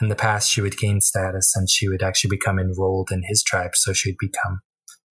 In 0.00 0.08
the 0.08 0.16
past, 0.16 0.50
she 0.50 0.60
would 0.60 0.76
gain 0.76 1.00
status 1.00 1.52
and 1.54 1.70
she 1.70 1.88
would 1.88 2.02
actually 2.02 2.30
become 2.30 2.58
enrolled 2.58 3.10
in 3.12 3.22
his 3.26 3.42
tribe. 3.42 3.70
So 3.74 3.92
she'd 3.92 4.16
become 4.18 4.60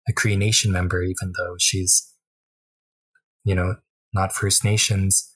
a 0.07 0.13
Cree 0.13 0.35
Nation 0.35 0.71
member, 0.71 1.03
even 1.03 1.33
though 1.37 1.55
she's, 1.59 2.11
you 3.43 3.53
know, 3.53 3.75
not 4.13 4.33
First 4.33 4.63
Nations. 4.63 5.35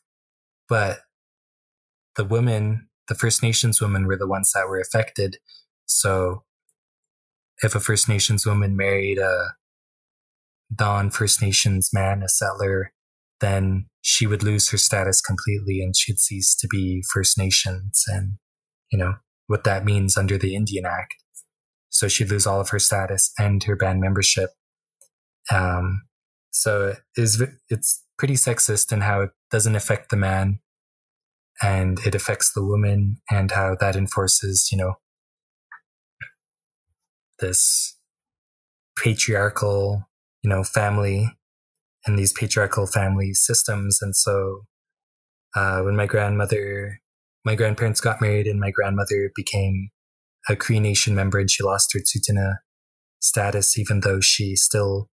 But 0.69 0.99
the 2.15 2.25
women, 2.25 2.87
the 3.07 3.15
First 3.15 3.43
Nations 3.43 3.81
women 3.81 4.05
were 4.07 4.17
the 4.17 4.27
ones 4.27 4.51
that 4.53 4.67
were 4.67 4.79
affected. 4.79 5.37
So 5.85 6.43
if 7.61 7.75
a 7.75 7.79
First 7.79 8.09
Nations 8.09 8.45
woman 8.45 8.75
married 8.75 9.17
a 9.17 9.53
non 10.79 11.09
First 11.09 11.41
Nations 11.41 11.89
man, 11.93 12.23
a 12.23 12.29
settler, 12.29 12.91
then 13.41 13.87
she 14.01 14.25
would 14.25 14.43
lose 14.43 14.69
her 14.69 14.77
status 14.77 15.21
completely 15.21 15.81
and 15.81 15.95
she'd 15.95 16.19
cease 16.19 16.55
to 16.55 16.67
be 16.67 17.03
First 17.11 17.37
Nations 17.37 18.03
and, 18.07 18.33
you 18.91 18.97
know, 18.97 19.15
what 19.47 19.63
that 19.65 19.85
means 19.85 20.17
under 20.17 20.37
the 20.37 20.55
Indian 20.55 20.85
Act. 20.85 21.15
So 21.89 22.07
she'd 22.07 22.29
lose 22.29 22.47
all 22.47 22.59
of 22.59 22.69
her 22.69 22.79
status 22.79 23.31
and 23.37 23.63
her 23.63 23.75
band 23.75 23.99
membership. 23.99 24.51
Um, 25.51 26.03
so 26.51 26.89
it 26.89 26.97
is, 27.17 27.43
it's 27.69 28.02
pretty 28.17 28.35
sexist 28.35 28.91
in 28.91 29.01
how 29.01 29.21
it 29.21 29.31
doesn't 29.51 29.75
affect 29.75 30.09
the 30.09 30.17
man 30.17 30.59
and 31.61 31.99
it 32.05 32.15
affects 32.15 32.51
the 32.53 32.63
woman 32.63 33.17
and 33.29 33.51
how 33.51 33.75
that 33.79 33.95
enforces, 33.95 34.69
you 34.71 34.77
know, 34.77 34.93
this 37.39 37.97
patriarchal, 38.97 40.09
you 40.41 40.49
know, 40.49 40.63
family 40.63 41.29
and 42.05 42.17
these 42.17 42.33
patriarchal 42.33 42.85
family 42.85 43.33
systems. 43.33 43.99
And 44.01 44.15
so, 44.15 44.65
uh, 45.55 45.81
when 45.81 45.95
my 45.95 46.05
grandmother, 46.05 46.99
my 47.45 47.55
grandparents 47.55 48.01
got 48.01 48.21
married 48.21 48.47
and 48.47 48.59
my 48.59 48.71
grandmother 48.71 49.31
became 49.35 49.89
a 50.49 50.55
Cree 50.55 50.79
Nation 50.79 51.15
member 51.15 51.39
and 51.39 51.49
she 51.49 51.63
lost 51.63 51.93
her 51.93 51.99
Tsuut'ina 51.99 52.57
status, 53.19 53.77
even 53.77 54.01
though 54.01 54.19
she 54.19 54.55
still 54.55 55.09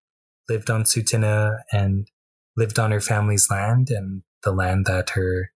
lived 0.49 0.71
on 0.71 0.85
Tsuut'ina 0.85 1.59
and 1.73 2.09
lived 2.57 2.79
on 2.79 2.91
her 2.91 3.01
family's 3.01 3.49
land 3.51 3.91
and 3.91 4.23
the 4.43 4.53
land 4.53 4.87
that 4.87 5.11
her 5.11 5.51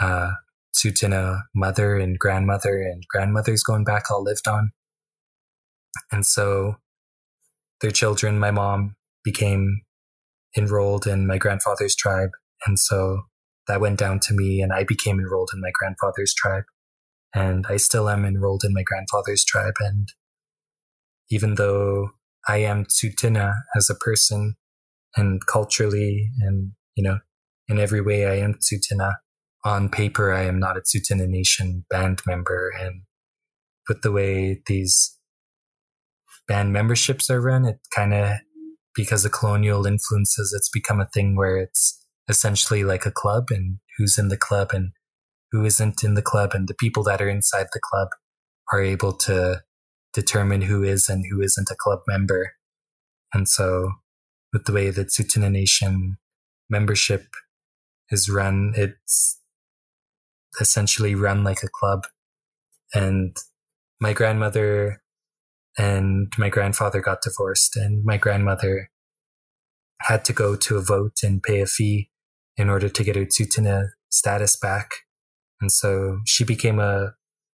uh, 0.00 0.32
Tsuut'ina 0.74 1.42
mother 1.54 1.96
and 1.96 2.18
grandmother 2.18 2.82
and 2.82 3.02
grandmothers 3.08 3.62
going 3.62 3.84
back 3.84 4.10
all 4.10 4.22
lived 4.22 4.46
on. 4.46 4.72
And 6.12 6.24
so 6.24 6.76
their 7.80 7.90
children, 7.90 8.38
my 8.38 8.50
mom 8.50 8.96
became 9.24 9.82
enrolled 10.56 11.06
in 11.06 11.26
my 11.26 11.38
grandfather's 11.38 11.96
tribe. 11.96 12.30
And 12.66 12.78
so 12.78 13.22
that 13.66 13.80
went 13.80 13.98
down 13.98 14.20
to 14.20 14.34
me 14.34 14.60
and 14.60 14.72
I 14.72 14.84
became 14.84 15.18
enrolled 15.18 15.50
in 15.54 15.60
my 15.60 15.70
grandfather's 15.72 16.34
tribe. 16.34 16.64
And 17.34 17.66
I 17.68 17.76
still 17.76 18.08
am 18.08 18.24
enrolled 18.24 18.62
in 18.64 18.72
my 18.72 18.82
grandfather's 18.82 19.44
tribe. 19.44 19.74
And 19.80 20.08
even 21.30 21.56
though 21.56 22.10
I 22.48 22.58
am 22.58 22.84
Tsuut'ina 22.84 23.54
as 23.74 23.90
a 23.90 23.94
person 23.94 24.56
and 25.16 25.40
culturally 25.46 26.30
and, 26.40 26.72
you 26.94 27.02
know, 27.02 27.18
in 27.68 27.78
every 27.78 28.00
way 28.00 28.26
I 28.26 28.36
am 28.36 28.54
Tsuut'ina, 28.54 29.14
on 29.64 29.88
paper 29.88 30.32
I 30.32 30.44
am 30.44 30.60
not 30.60 30.76
a 30.76 30.80
Tsuut'ina 30.80 31.26
Nation 31.26 31.84
band 31.90 32.22
member. 32.26 32.72
And 32.78 33.02
with 33.88 34.02
the 34.02 34.12
way 34.12 34.62
these 34.66 35.16
band 36.46 36.72
memberships 36.72 37.30
are 37.30 37.40
run, 37.40 37.64
it 37.64 37.78
kind 37.94 38.14
of 38.14 38.36
because 38.94 39.24
of 39.24 39.32
colonial 39.32 39.86
influences, 39.86 40.54
it's 40.56 40.70
become 40.70 41.00
a 41.00 41.08
thing 41.12 41.36
where 41.36 41.56
it's 41.56 42.04
essentially 42.28 42.82
like 42.82 43.06
a 43.06 43.10
club 43.10 43.48
and 43.50 43.78
who's 43.98 44.18
in 44.18 44.28
the 44.28 44.36
club 44.36 44.70
and 44.72 44.92
who 45.52 45.64
isn't 45.64 46.02
in 46.02 46.14
the 46.14 46.22
club 46.22 46.52
and 46.54 46.66
the 46.66 46.74
people 46.74 47.02
that 47.04 47.20
are 47.20 47.28
inside 47.28 47.66
the 47.72 47.80
club 47.82 48.08
are 48.72 48.82
able 48.82 49.12
to 49.12 49.62
determine 50.12 50.62
who 50.62 50.82
is 50.82 51.08
and 51.08 51.24
who 51.30 51.40
isn't 51.42 51.70
a 51.70 51.76
club 51.78 52.00
member. 52.08 52.52
And 53.34 53.48
so 53.48 53.92
with 54.52 54.64
the 54.64 54.72
way 54.72 54.90
that 54.90 55.08
Tsuut'ina 55.08 55.50
Nation 55.50 56.18
membership 56.70 57.26
is 58.10 58.28
run, 58.28 58.72
it's 58.76 59.40
essentially 60.60 61.14
run 61.14 61.44
like 61.44 61.62
a 61.62 61.68
club. 61.68 62.06
And 62.94 63.36
my 64.00 64.12
grandmother 64.12 65.02
and 65.78 66.32
my 66.38 66.48
grandfather 66.48 67.00
got 67.00 67.22
divorced 67.22 67.76
and 67.76 68.04
my 68.04 68.16
grandmother 68.16 68.90
had 70.02 70.24
to 70.26 70.32
go 70.32 70.56
to 70.56 70.76
a 70.76 70.82
vote 70.82 71.18
and 71.22 71.42
pay 71.42 71.60
a 71.60 71.66
fee 71.66 72.10
in 72.56 72.68
order 72.68 72.88
to 72.88 73.04
get 73.04 73.16
her 73.16 73.24
Tsuut'ina 73.24 73.88
status 74.10 74.56
back. 74.56 74.90
And 75.60 75.72
so 75.72 76.20
she 76.26 76.44
became 76.44 76.78
a 76.78 77.14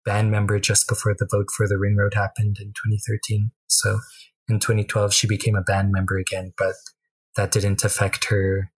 band 0.06 0.32
member 0.32 0.60
just 0.60 0.88
before 0.88 1.15
the 1.17 1.28
vote 1.30 1.47
for 1.56 1.67
the 1.67 1.78
Ring 1.78 1.95
Road 1.95 2.13
happened 2.13 2.58
in 2.60 2.67
2013. 2.67 3.52
So 3.67 4.00
in 4.49 4.60
2012, 4.60 5.13
she 5.13 5.27
became 5.27 5.55
a 5.55 5.62
band 5.62 5.91
member 5.91 6.17
again, 6.17 6.53
but 6.57 6.75
that 7.36 7.51
didn't 7.51 7.83
affect 7.83 8.25
her 8.25 8.71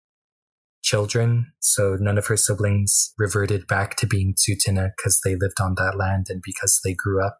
children. 0.82 1.52
So 1.60 1.98
none 2.00 2.18
of 2.18 2.28
her 2.28 2.38
siblings 2.38 3.14
reverted 3.18 3.68
back 3.68 3.98
to 3.98 4.08
being 4.08 4.34
Tsuut'ina 4.36 4.92
because 4.96 5.20
they 5.24 5.36
lived 5.36 5.60
on 5.60 5.76
that 5.76 5.98
land 5.98 6.28
and 6.30 6.42
because 6.44 6.80
they 6.84 6.94
grew 6.94 7.24
up 7.24 7.40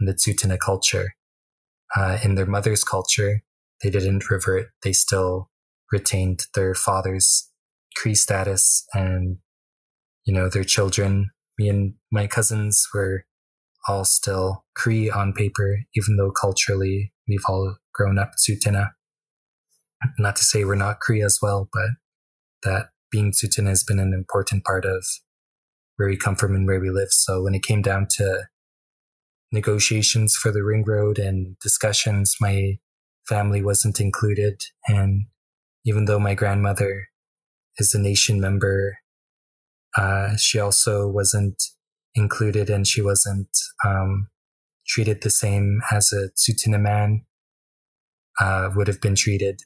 in 0.00 0.06
the 0.06 0.14
Tsuut'ina 0.14 0.58
culture. 0.58 1.14
Uh, 1.94 2.18
in 2.24 2.34
their 2.34 2.46
mother's 2.46 2.82
culture, 2.82 3.42
they 3.82 3.90
didn't 3.90 4.30
revert. 4.30 4.68
They 4.82 4.92
still 4.92 5.50
retained 5.92 6.46
their 6.54 6.74
father's 6.74 7.50
Cree 7.96 8.14
status 8.14 8.84
and, 8.92 9.38
you 10.24 10.34
know, 10.34 10.48
their 10.48 10.64
children. 10.64 11.30
Me 11.58 11.68
and 11.68 11.94
my 12.10 12.26
cousins 12.26 12.86
were 12.92 13.24
all 13.88 14.04
still 14.04 14.64
Cree 14.74 15.10
on 15.10 15.32
paper, 15.32 15.80
even 15.94 16.16
though 16.16 16.30
culturally 16.30 17.12
we've 17.28 17.44
all 17.48 17.76
grown 17.92 18.18
up 18.18 18.32
Tsuut'ina. 18.38 18.90
Not 20.18 20.36
to 20.36 20.44
say 20.44 20.64
we're 20.64 20.74
not 20.74 21.00
Cree 21.00 21.22
as 21.22 21.38
well, 21.40 21.68
but 21.72 21.90
that 22.62 22.90
being 23.10 23.32
Tsuut'ina 23.32 23.68
has 23.68 23.84
been 23.84 23.98
an 23.98 24.12
important 24.12 24.64
part 24.64 24.84
of 24.84 25.04
where 25.96 26.08
we 26.08 26.16
come 26.16 26.36
from 26.36 26.54
and 26.54 26.66
where 26.66 26.80
we 26.80 26.90
live. 26.90 27.10
So 27.10 27.42
when 27.42 27.54
it 27.54 27.62
came 27.62 27.82
down 27.82 28.06
to 28.16 28.44
negotiations 29.52 30.36
for 30.36 30.52
the 30.52 30.62
ring 30.62 30.84
road 30.86 31.18
and 31.18 31.58
discussions, 31.60 32.36
my 32.40 32.78
family 33.26 33.62
wasn't 33.62 34.00
included. 34.00 34.62
And 34.86 35.26
even 35.84 36.04
though 36.04 36.18
my 36.18 36.34
grandmother 36.34 37.08
is 37.78 37.94
a 37.94 37.98
nation 37.98 38.40
member, 38.40 38.98
uh, 39.96 40.36
she 40.36 40.58
also 40.58 41.08
wasn't 41.08 41.62
included 42.16 42.68
and 42.68 42.86
she 42.86 43.02
wasn't 43.02 43.48
um, 43.84 44.28
treated 44.88 45.22
the 45.22 45.30
same 45.30 45.80
as 45.92 46.12
a 46.12 46.28
Tsuut'ina 46.36 46.80
man 46.80 47.24
uh, 48.40 48.70
would 48.74 48.88
have 48.88 49.00
been 49.00 49.14
treated. 49.14 49.60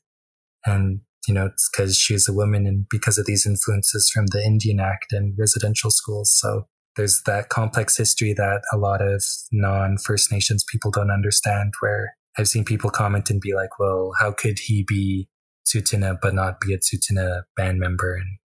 And, 0.66 1.00
you 1.26 1.34
know, 1.34 1.46
it's 1.46 1.70
because 1.70 1.96
she's 1.96 2.28
a 2.28 2.32
woman 2.32 2.66
and 2.66 2.86
because 2.90 3.18
of 3.18 3.26
these 3.26 3.46
influences 3.46 4.10
from 4.12 4.26
the 4.26 4.44
Indian 4.44 4.80
Act 4.80 5.12
and 5.12 5.34
residential 5.38 5.90
schools. 5.90 6.36
So 6.38 6.66
there's 6.96 7.22
that 7.26 7.48
complex 7.48 7.96
history 7.96 8.34
that 8.34 8.62
a 8.72 8.76
lot 8.76 9.00
of 9.00 9.24
non 9.52 9.96
First 9.98 10.32
Nations 10.32 10.64
people 10.70 10.90
don't 10.90 11.10
understand 11.10 11.72
where 11.80 12.14
I've 12.36 12.48
seen 12.48 12.64
people 12.64 12.90
comment 12.90 13.30
and 13.30 13.40
be 13.40 13.54
like, 13.54 13.78
well, 13.78 14.12
how 14.18 14.32
could 14.32 14.58
he 14.58 14.84
be 14.86 15.28
Tsuut'ina 15.66 16.18
but 16.20 16.34
not 16.34 16.60
be 16.60 16.74
a 16.74 16.78
Tsuut'ina 16.78 17.42
band 17.56 17.78
member? 17.78 18.14
And 18.14 18.38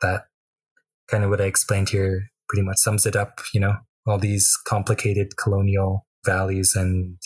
that 0.00 0.24
kind 1.08 1.24
of 1.24 1.30
what 1.30 1.40
I 1.40 1.44
explained 1.44 1.90
here 1.90 2.31
pretty 2.52 2.64
much 2.64 2.76
sums 2.78 3.06
it 3.06 3.16
up, 3.16 3.40
you 3.54 3.60
know, 3.60 3.76
all 4.06 4.18
these 4.18 4.52
complicated 4.66 5.36
colonial 5.38 6.06
values 6.24 6.74
and 6.76 7.16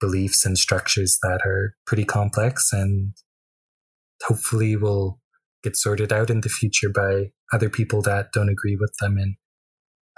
beliefs 0.00 0.46
and 0.46 0.56
structures 0.56 1.18
that 1.22 1.40
are 1.44 1.74
pretty 1.86 2.04
complex 2.04 2.72
and 2.72 3.12
hopefully 4.26 4.74
will 4.74 5.20
get 5.62 5.76
sorted 5.76 6.12
out 6.12 6.30
in 6.30 6.40
the 6.40 6.48
future 6.48 6.88
by 6.88 7.26
other 7.52 7.68
people 7.68 8.00
that 8.00 8.28
don't 8.32 8.48
agree 8.48 8.76
with 8.80 8.94
them 9.00 9.18
and 9.18 9.34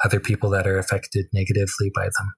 other 0.04 0.20
people 0.20 0.48
that 0.50 0.66
are 0.66 0.78
affected 0.78 1.26
negatively 1.32 1.90
by 1.92 2.04
them. 2.04 2.32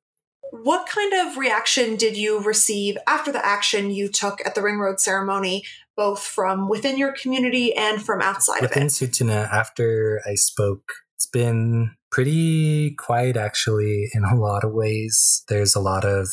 What 0.63 0.89
kind 0.89 1.13
of 1.13 1.37
reaction 1.37 1.97
did 1.97 2.17
you 2.17 2.41
receive 2.41 2.97
after 3.07 3.33
the 3.33 3.45
action 3.45 3.91
you 3.91 4.09
took 4.09 4.41
at 4.47 4.55
the 4.55 4.63
Ring 4.63 4.79
Road 4.79 5.01
ceremony, 5.01 5.65
both 5.97 6.23
from 6.23 6.71
within 6.71 6.97
your 6.97 7.13
community 7.13 7.75
and 7.75 8.01
from 8.01 8.23
outside 8.23 8.63
within 8.63 8.85
of 8.85 8.93
it? 8.93 9.01
Within 9.01 9.27
Tsuut'ina, 9.29 9.53
after 9.53 10.23
I 10.27 10.37
spoke, 10.37 10.85
it's 11.17 11.27
been 11.27 11.95
pretty 12.11 12.95
quiet 12.95 13.37
actually 13.37 14.09
in 14.15 14.25
a 14.25 14.37
lot 14.37 14.65
of 14.65 14.73
ways. 14.73 15.45
There's 15.49 15.75
a 15.75 15.81
lot 15.81 16.05
of 16.05 16.29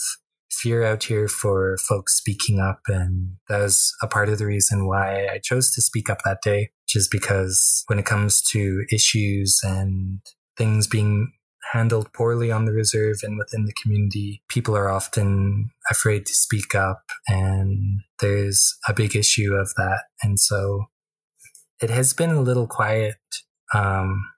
fear 0.51 0.83
out 0.83 1.03
here 1.03 1.27
for 1.27 1.77
folks 1.77 2.15
speaking 2.15 2.59
up. 2.59 2.81
And 2.87 3.37
that 3.49 3.59
was 3.59 3.93
a 4.01 4.07
part 4.07 4.29
of 4.29 4.37
the 4.37 4.45
reason 4.45 4.87
why 4.87 5.27
I 5.27 5.39
chose 5.39 5.71
to 5.73 5.81
speak 5.81 6.09
up 6.09 6.19
that 6.25 6.41
day, 6.43 6.69
just 6.87 7.09
because 7.11 7.83
when 7.87 7.99
it 7.99 8.05
comes 8.05 8.41
to 8.51 8.85
issues 8.91 9.59
and 9.63 10.19
things 10.57 10.87
being 10.87 11.31
handled 11.71 12.11
poorly 12.13 12.51
on 12.51 12.65
the 12.65 12.73
reserve 12.73 13.17
and 13.23 13.37
within 13.37 13.65
the 13.65 13.73
community, 13.81 14.43
people 14.49 14.75
are 14.75 14.89
often 14.89 15.69
afraid 15.89 16.25
to 16.25 16.33
speak 16.33 16.75
up. 16.75 17.03
And 17.27 18.01
there's 18.19 18.75
a 18.87 18.93
big 18.93 19.15
issue 19.15 19.53
of 19.53 19.71
that. 19.77 20.01
And 20.21 20.39
so 20.39 20.85
it 21.81 21.89
has 21.89 22.13
been 22.13 22.31
a 22.31 22.41
little 22.41 22.67
quiet 22.67 23.15
um, 23.73 24.30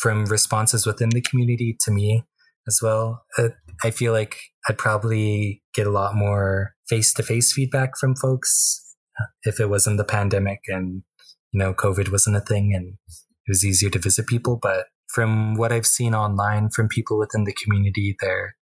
from 0.00 0.24
responses 0.24 0.86
within 0.86 1.10
the 1.10 1.20
community 1.20 1.76
to 1.80 1.90
me 1.90 2.24
as 2.66 2.80
well. 2.82 3.22
Uh, 3.38 3.50
I 3.84 3.90
feel 3.90 4.12
like 4.12 4.36
I'd 4.68 4.78
probably 4.78 5.62
get 5.74 5.86
a 5.86 5.90
lot 5.90 6.14
more 6.14 6.74
face 6.88 7.12
to 7.14 7.22
face 7.22 7.52
feedback 7.52 7.98
from 7.98 8.16
folks 8.16 8.96
uh, 9.20 9.26
if 9.42 9.60
it 9.60 9.68
wasn't 9.68 9.98
the 9.98 10.04
pandemic 10.04 10.60
and, 10.68 11.02
you 11.52 11.58
know, 11.58 11.74
COVID 11.74 12.10
wasn't 12.10 12.36
a 12.36 12.40
thing 12.40 12.72
and 12.74 12.94
it 13.46 13.50
was 13.50 13.64
easier 13.64 13.90
to 13.90 13.98
visit 13.98 14.26
people. 14.26 14.58
But 14.60 14.86
from 15.08 15.54
what 15.54 15.72
I've 15.72 15.86
seen 15.86 16.14
online 16.14 16.70
from 16.70 16.88
people 16.88 17.18
within 17.18 17.44
the 17.44 17.54
community, 17.54 18.16
there, 18.20 18.56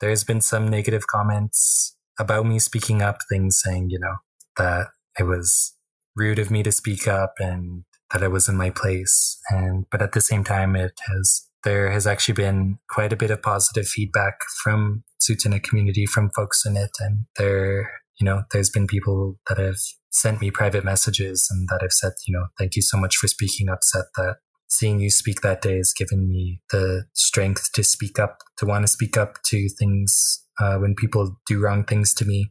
there's 0.00 0.24
been 0.24 0.40
some 0.40 0.68
negative 0.68 1.06
comments 1.06 1.96
about 2.18 2.46
me 2.46 2.58
speaking 2.58 3.02
up, 3.02 3.18
things 3.30 3.60
saying, 3.62 3.88
you 3.90 3.98
know, 3.98 4.16
that 4.56 4.88
it 5.18 5.24
was 5.24 5.74
rude 6.16 6.38
of 6.38 6.50
me 6.50 6.62
to 6.62 6.72
speak 6.72 7.08
up 7.08 7.34
and 7.38 7.84
that 8.14 8.22
I 8.22 8.28
was 8.28 8.48
in 8.48 8.56
my 8.56 8.70
place. 8.70 9.38
And, 9.50 9.84
but 9.90 10.00
at 10.00 10.12
the 10.12 10.20
same 10.22 10.44
time, 10.44 10.74
it 10.76 10.98
has 11.08 11.46
there 11.64 11.90
has 11.90 12.06
actually 12.06 12.34
been 12.34 12.78
quite 12.88 13.12
a 13.12 13.16
bit 13.16 13.30
of 13.30 13.42
positive 13.42 13.88
feedback 13.88 14.34
from 14.62 15.02
Tsuut'ina 15.20 15.62
community, 15.62 16.06
from 16.06 16.30
folks 16.36 16.64
in 16.64 16.76
it. 16.76 16.90
And 17.00 17.24
there, 17.36 17.90
you 18.20 18.24
know, 18.24 18.42
there's 18.52 18.70
been 18.70 18.86
people 18.86 19.36
that 19.48 19.58
have 19.58 19.78
sent 20.10 20.40
me 20.40 20.50
private 20.50 20.84
messages 20.84 21.48
and 21.50 21.66
that 21.68 21.80
have 21.80 21.92
said, 21.92 22.12
you 22.26 22.34
know, 22.34 22.46
thank 22.58 22.76
you 22.76 22.82
so 22.82 22.98
much 22.98 23.16
for 23.16 23.28
speaking 23.28 23.68
up, 23.68 23.78
said 23.82 24.04
that 24.16 24.36
seeing 24.68 25.00
you 25.00 25.10
speak 25.10 25.40
that 25.40 25.62
day 25.62 25.76
has 25.76 25.92
given 25.96 26.28
me 26.28 26.60
the 26.70 27.04
strength 27.14 27.70
to 27.72 27.82
speak 27.82 28.18
up, 28.18 28.38
to 28.58 28.66
want 28.66 28.84
to 28.84 28.88
speak 28.88 29.16
up 29.16 29.36
to 29.46 29.68
things 29.78 30.44
uh, 30.60 30.76
when 30.76 30.94
people 30.94 31.36
do 31.46 31.60
wrong 31.60 31.84
things 31.84 32.14
to 32.14 32.24
me 32.24 32.50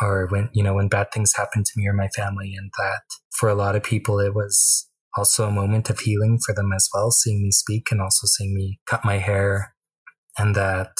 or 0.00 0.28
when, 0.30 0.48
you 0.52 0.62
know, 0.62 0.74
when 0.74 0.88
bad 0.88 1.08
things 1.12 1.32
happen 1.36 1.62
to 1.62 1.72
me 1.76 1.86
or 1.86 1.92
my 1.92 2.08
family. 2.08 2.54
And 2.56 2.70
that 2.78 3.02
for 3.38 3.48
a 3.48 3.54
lot 3.54 3.76
of 3.76 3.82
people, 3.82 4.20
it 4.20 4.34
was 4.34 4.88
also 5.16 5.46
a 5.46 5.52
moment 5.52 5.90
of 5.90 6.00
healing 6.00 6.38
for 6.44 6.54
them 6.54 6.72
as 6.72 6.88
well, 6.94 7.10
seeing 7.10 7.42
me 7.42 7.50
speak 7.50 7.88
and 7.90 8.00
also 8.00 8.26
seeing 8.26 8.54
me 8.54 8.80
cut 8.86 9.04
my 9.04 9.18
hair 9.18 9.74
and 10.38 10.54
that 10.54 10.92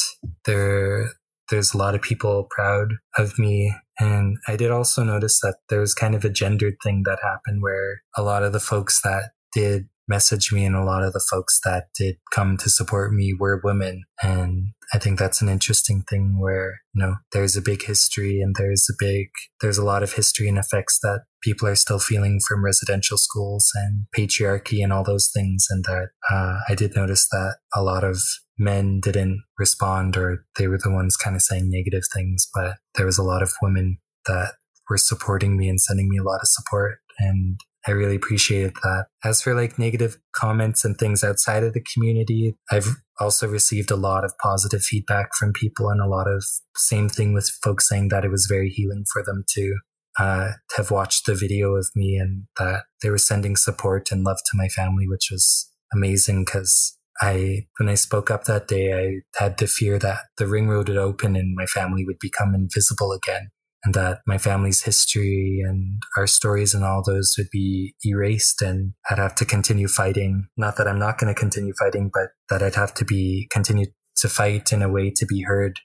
there 0.44 1.10
there's 1.50 1.74
a 1.74 1.78
lot 1.78 1.96
of 1.96 2.02
people 2.02 2.46
proud 2.48 2.92
of 3.18 3.38
me. 3.38 3.74
And 3.98 4.38
I 4.46 4.56
did 4.56 4.70
also 4.70 5.02
notice 5.02 5.40
that 5.40 5.56
there 5.68 5.80
was 5.80 5.94
kind 5.94 6.14
of 6.14 6.24
a 6.24 6.30
gendered 6.30 6.74
thing 6.82 7.02
that 7.06 7.18
happened 7.22 7.60
where 7.60 8.02
a 8.16 8.22
lot 8.22 8.44
of 8.44 8.52
the 8.52 8.60
folks 8.60 9.02
that 9.02 9.30
did 9.52 9.88
message 10.10 10.52
me 10.52 10.64
and 10.64 10.74
a 10.74 10.84
lot 10.84 11.04
of 11.04 11.12
the 11.12 11.24
folks 11.30 11.60
that 11.64 11.84
did 11.96 12.16
come 12.32 12.56
to 12.58 12.68
support 12.68 13.12
me 13.12 13.32
were 13.32 13.60
women. 13.62 14.02
And 14.22 14.72
I 14.92 14.98
think 14.98 15.18
that's 15.18 15.40
an 15.40 15.48
interesting 15.48 16.02
thing 16.02 16.40
where, 16.40 16.80
you 16.92 17.00
know, 17.00 17.14
there's 17.32 17.56
a 17.56 17.62
big 17.62 17.84
history 17.84 18.40
and 18.40 18.56
there's 18.58 18.88
a 18.90 18.94
big, 18.98 19.28
there's 19.60 19.78
a 19.78 19.84
lot 19.84 20.02
of 20.02 20.14
history 20.14 20.48
and 20.48 20.58
effects 20.58 20.98
that 21.02 21.20
people 21.42 21.68
are 21.68 21.76
still 21.76 22.00
feeling 22.00 22.40
from 22.46 22.64
residential 22.64 23.16
schools 23.16 23.70
and 23.74 24.06
patriarchy 24.14 24.82
and 24.82 24.92
all 24.92 25.04
those 25.04 25.30
things. 25.32 25.68
And 25.70 25.84
that 25.84 26.08
uh, 26.30 26.58
I 26.68 26.74
did 26.74 26.96
notice 26.96 27.28
that 27.30 27.58
a 27.74 27.82
lot 27.82 28.02
of 28.02 28.20
men 28.58 29.00
didn't 29.00 29.42
respond 29.58 30.16
or 30.16 30.44
they 30.58 30.66
were 30.66 30.78
the 30.82 30.92
ones 30.92 31.16
kind 31.16 31.36
of 31.36 31.42
saying 31.42 31.70
negative 31.70 32.02
things, 32.12 32.48
but 32.52 32.76
there 32.96 33.06
was 33.06 33.16
a 33.16 33.22
lot 33.22 33.42
of 33.42 33.52
women 33.62 33.98
that 34.26 34.54
were 34.90 34.98
supporting 34.98 35.56
me 35.56 35.68
and 35.68 35.80
sending 35.80 36.08
me 36.08 36.18
a 36.18 36.24
lot 36.24 36.40
of 36.42 36.48
support. 36.48 36.98
And 37.18 37.60
I 37.86 37.92
really 37.92 38.16
appreciated 38.16 38.74
that. 38.82 39.06
As 39.24 39.42
for 39.42 39.54
like 39.54 39.78
negative 39.78 40.18
comments 40.34 40.84
and 40.84 40.96
things 40.96 41.24
outside 41.24 41.62
of 41.64 41.72
the 41.72 41.84
community, 41.94 42.54
I've 42.70 42.96
also 43.18 43.48
received 43.48 43.90
a 43.90 43.96
lot 43.96 44.24
of 44.24 44.32
positive 44.42 44.82
feedback 44.82 45.30
from 45.38 45.52
people 45.52 45.88
and 45.88 46.00
a 46.00 46.08
lot 46.08 46.28
of 46.28 46.44
same 46.76 47.08
thing 47.08 47.32
with 47.32 47.50
folks 47.62 47.88
saying 47.88 48.08
that 48.08 48.24
it 48.24 48.30
was 48.30 48.46
very 48.48 48.68
healing 48.68 49.04
for 49.12 49.22
them 49.24 49.44
to 49.54 49.76
uh, 50.18 50.52
have 50.76 50.90
watched 50.90 51.26
the 51.26 51.34
video 51.34 51.74
of 51.74 51.88
me 51.94 52.16
and 52.16 52.44
that 52.58 52.84
they 53.02 53.10
were 53.10 53.18
sending 53.18 53.56
support 53.56 54.10
and 54.10 54.24
love 54.24 54.38
to 54.44 54.56
my 54.56 54.68
family, 54.68 55.06
which 55.08 55.28
was 55.30 55.70
amazing 55.92 56.44
because 56.44 56.96
I, 57.22 57.66
when 57.78 57.88
I 57.88 57.94
spoke 57.94 58.30
up 58.30 58.44
that 58.44 58.68
day, 58.68 58.92
I 58.92 59.42
had 59.42 59.58
the 59.58 59.66
fear 59.66 59.98
that 59.98 60.20
the 60.36 60.46
ring 60.46 60.68
road 60.68 60.88
would 60.88 60.98
open 60.98 61.36
and 61.36 61.54
my 61.54 61.66
family 61.66 62.04
would 62.04 62.18
become 62.18 62.54
invisible 62.54 63.12
again 63.12 63.50
and 63.84 63.94
that 63.94 64.20
my 64.26 64.38
family's 64.38 64.82
history 64.82 65.62
and 65.66 66.02
our 66.16 66.26
stories 66.26 66.74
and 66.74 66.84
all 66.84 67.02
those 67.02 67.34
would 67.38 67.48
be 67.50 67.94
erased 68.04 68.60
and 68.60 68.92
I'd 69.10 69.18
have 69.18 69.34
to 69.36 69.44
continue 69.44 69.88
fighting. 69.88 70.48
Not 70.56 70.76
that 70.76 70.86
I'm 70.86 70.98
not 70.98 71.18
going 71.18 71.32
to 71.32 71.38
continue 71.38 71.72
fighting, 71.78 72.10
but 72.12 72.28
that 72.50 72.62
I'd 72.62 72.74
have 72.74 72.94
to 72.94 73.04
be 73.04 73.48
continue 73.50 73.86
to 74.16 74.28
fight 74.28 74.72
in 74.72 74.82
a 74.82 74.88
way 74.88 75.10
to 75.16 75.26
be 75.26 75.42
heard. 75.42 75.80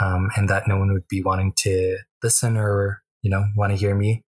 Um, 0.00 0.28
and 0.36 0.48
that 0.48 0.68
no 0.68 0.78
one 0.78 0.92
would 0.92 1.08
be 1.10 1.22
wanting 1.22 1.52
to 1.58 1.98
listen 2.22 2.56
or, 2.56 3.02
you 3.22 3.30
know, 3.30 3.44
want 3.56 3.72
to 3.72 3.76
hear 3.76 3.94
me. 3.94 4.22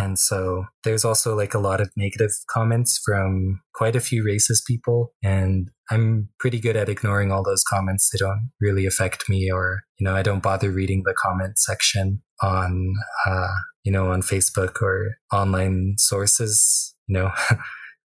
And 0.00 0.18
so 0.18 0.64
there's 0.82 1.04
also 1.04 1.36
like 1.36 1.52
a 1.52 1.58
lot 1.58 1.82
of 1.82 1.90
negative 1.94 2.30
comments 2.48 2.98
from 3.04 3.60
quite 3.74 3.94
a 3.94 4.00
few 4.00 4.24
racist 4.24 4.64
people. 4.66 5.12
And 5.22 5.70
I'm 5.90 6.30
pretty 6.38 6.58
good 6.58 6.74
at 6.74 6.88
ignoring 6.88 7.30
all 7.30 7.44
those 7.44 7.62
comments. 7.62 8.08
They 8.08 8.18
don't 8.18 8.50
really 8.62 8.86
affect 8.86 9.28
me 9.28 9.50
or, 9.52 9.82
you 9.98 10.06
know, 10.06 10.16
I 10.16 10.22
don't 10.22 10.42
bother 10.42 10.70
reading 10.70 11.02
the 11.04 11.14
comment 11.14 11.58
section 11.58 12.22
on, 12.42 12.94
uh, 13.26 13.52
you 13.84 13.92
know, 13.92 14.10
on 14.10 14.22
Facebook 14.22 14.80
or 14.80 15.16
online 15.32 15.96
sources, 15.98 16.94
you 17.06 17.18
know. 17.18 17.30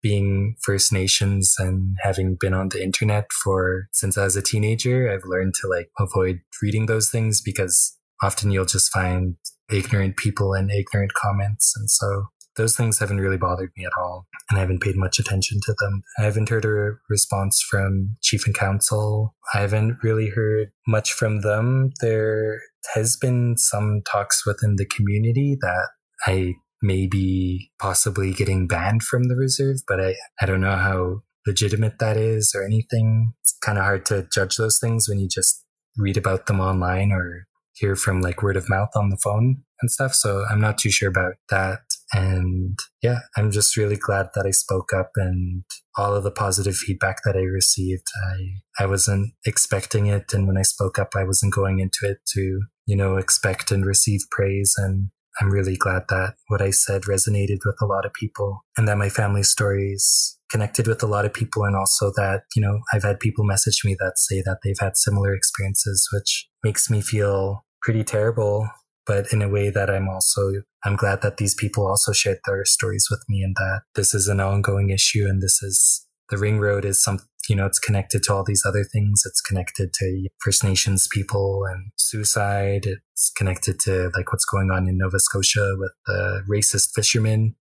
being 0.03 0.55
First 0.63 0.91
Nations 0.91 1.53
and 1.59 1.95
having 2.01 2.35
been 2.39 2.55
on 2.55 2.69
the 2.69 2.81
internet 2.81 3.25
for 3.43 3.87
since 3.91 4.17
I 4.17 4.23
was 4.23 4.35
a 4.35 4.41
teenager, 4.41 5.11
I've 5.11 5.29
learned 5.29 5.53
to 5.61 5.67
like 5.67 5.91
avoid 5.99 6.39
reading 6.59 6.87
those 6.87 7.11
things 7.11 7.39
because 7.39 7.95
often 8.23 8.49
you'll 8.49 8.65
just 8.65 8.91
find 8.91 9.35
ignorant 9.71 10.17
people 10.17 10.53
and 10.53 10.71
ignorant 10.71 11.13
comments. 11.13 11.73
And 11.75 11.89
so 11.89 12.25
those 12.57 12.75
things 12.75 12.99
haven't 12.99 13.19
really 13.19 13.37
bothered 13.37 13.71
me 13.77 13.85
at 13.85 13.93
all. 13.97 14.27
And 14.49 14.57
I 14.57 14.61
haven't 14.61 14.81
paid 14.81 14.97
much 14.97 15.19
attention 15.19 15.59
to 15.63 15.75
them. 15.79 16.01
I 16.19 16.23
haven't 16.23 16.49
heard 16.49 16.65
a 16.65 16.93
response 17.09 17.61
from 17.61 18.17
Chief 18.21 18.45
and 18.45 18.55
Council. 18.55 19.35
I 19.53 19.61
haven't 19.61 19.97
really 20.03 20.29
heard 20.29 20.71
much 20.87 21.13
from 21.13 21.41
them. 21.41 21.91
There 22.01 22.61
has 22.93 23.15
been 23.15 23.55
some 23.57 24.01
talks 24.11 24.45
within 24.45 24.75
the 24.75 24.85
community 24.85 25.57
that 25.61 25.89
I 26.25 26.55
may 26.81 27.07
be 27.07 27.71
possibly 27.79 28.33
getting 28.33 28.67
banned 28.67 29.03
from 29.03 29.25
the 29.25 29.35
reserve, 29.35 29.77
but 29.87 30.01
I, 30.01 30.15
I 30.41 30.45
don't 30.45 30.61
know 30.61 30.75
how 30.75 31.21
legitimate 31.47 31.99
that 31.99 32.17
is 32.17 32.53
or 32.55 32.63
anything. 32.63 33.33
It's 33.41 33.55
kind 33.61 33.77
of 33.77 33.83
hard 33.83 34.05
to 34.07 34.27
judge 34.31 34.57
those 34.57 34.79
things 34.79 35.07
when 35.07 35.19
you 35.19 35.27
just 35.27 35.63
read 35.97 36.17
about 36.17 36.47
them 36.47 36.59
online 36.59 37.11
or 37.11 37.47
hear 37.81 37.95
from 37.95 38.21
like 38.21 38.43
word 38.43 38.55
of 38.55 38.69
mouth 38.69 38.89
on 38.95 39.09
the 39.09 39.17
phone 39.21 39.63
and 39.81 39.91
stuff. 39.91 40.13
So 40.13 40.45
I'm 40.49 40.61
not 40.61 40.77
too 40.77 40.91
sure 40.91 41.09
about 41.09 41.33
that. 41.49 41.79
And 42.13 42.77
yeah, 43.01 43.19
I'm 43.35 43.51
just 43.51 43.75
really 43.75 43.95
glad 43.95 44.27
that 44.35 44.45
I 44.45 44.51
spoke 44.51 44.93
up 44.93 45.11
and 45.15 45.63
all 45.97 46.13
of 46.13 46.23
the 46.23 46.31
positive 46.31 46.75
feedback 46.75 47.17
that 47.25 47.35
I 47.35 47.41
received. 47.41 48.05
I, 48.29 48.83
I 48.83 48.85
wasn't 48.85 49.33
expecting 49.45 50.05
it. 50.05 50.33
And 50.33 50.47
when 50.47 50.57
I 50.57 50.61
spoke 50.61 50.99
up, 50.99 51.09
I 51.15 51.23
wasn't 51.23 51.53
going 51.53 51.79
into 51.79 51.99
it 52.03 52.17
to, 52.33 52.61
you 52.85 52.95
know, 52.95 53.17
expect 53.17 53.71
and 53.71 53.85
receive 53.85 54.21
praise. 54.29 54.73
And 54.77 55.09
I'm 55.39 55.49
really 55.49 55.77
glad 55.77 56.03
that 56.09 56.35
what 56.49 56.61
I 56.61 56.71
said 56.71 57.03
resonated 57.03 57.59
with 57.65 57.77
a 57.81 57.85
lot 57.85 58.05
of 58.05 58.13
people 58.13 58.65
and 58.77 58.87
that 58.87 58.97
my 58.97 59.09
family 59.09 59.43
stories 59.43 60.37
connected 60.51 60.87
with 60.87 61.01
a 61.01 61.07
lot 61.07 61.25
of 61.25 61.33
people. 61.33 61.63
And 61.63 61.75
also 61.75 62.11
that, 62.17 62.41
you 62.55 62.61
know, 62.61 62.79
I've 62.93 63.03
had 63.03 63.21
people 63.21 63.45
message 63.45 63.81
me 63.85 63.95
that 63.99 64.17
say 64.17 64.41
that 64.45 64.57
they've 64.63 64.79
had 64.79 64.97
similar 64.97 65.33
experiences, 65.33 66.07
which 66.13 66.49
makes 66.61 66.89
me 66.89 67.01
feel 67.01 67.63
pretty 67.81 68.03
terrible 68.03 68.67
but 69.05 69.25
in 69.31 69.41
a 69.41 69.49
way 69.49 69.69
that 69.69 69.89
I'm 69.89 70.07
also 70.07 70.51
I'm 70.83 70.95
glad 70.95 71.21
that 71.21 71.37
these 71.37 71.55
people 71.55 71.87
also 71.87 72.11
shared 72.11 72.39
their 72.45 72.65
stories 72.65 73.07
with 73.09 73.23
me 73.27 73.41
and 73.41 73.55
that 73.57 73.81
this 73.95 74.13
is 74.13 74.27
an 74.27 74.39
ongoing 74.39 74.89
issue 74.89 75.25
and 75.27 75.41
this 75.41 75.61
is 75.61 76.05
the 76.29 76.37
ring 76.37 76.59
road 76.59 76.85
is 76.85 77.03
some 77.03 77.19
you 77.49 77.55
know 77.55 77.65
it's 77.65 77.79
connected 77.79 78.23
to 78.23 78.33
all 78.33 78.43
these 78.43 78.63
other 78.65 78.83
things. 78.83 79.23
It's 79.25 79.41
connected 79.41 79.93
to 79.95 80.27
first 80.39 80.63
nations 80.63 81.07
people 81.11 81.65
and 81.69 81.91
suicide. 81.97 82.85
It's 82.85 83.31
connected 83.35 83.79
to 83.81 84.11
like 84.15 84.31
what's 84.31 84.45
going 84.45 84.69
on 84.71 84.87
in 84.87 84.97
nova 84.97 85.19
scotia 85.19 85.73
with 85.77 85.93
the 86.05 86.43
racist 86.49 86.91
fishermen 86.95 87.55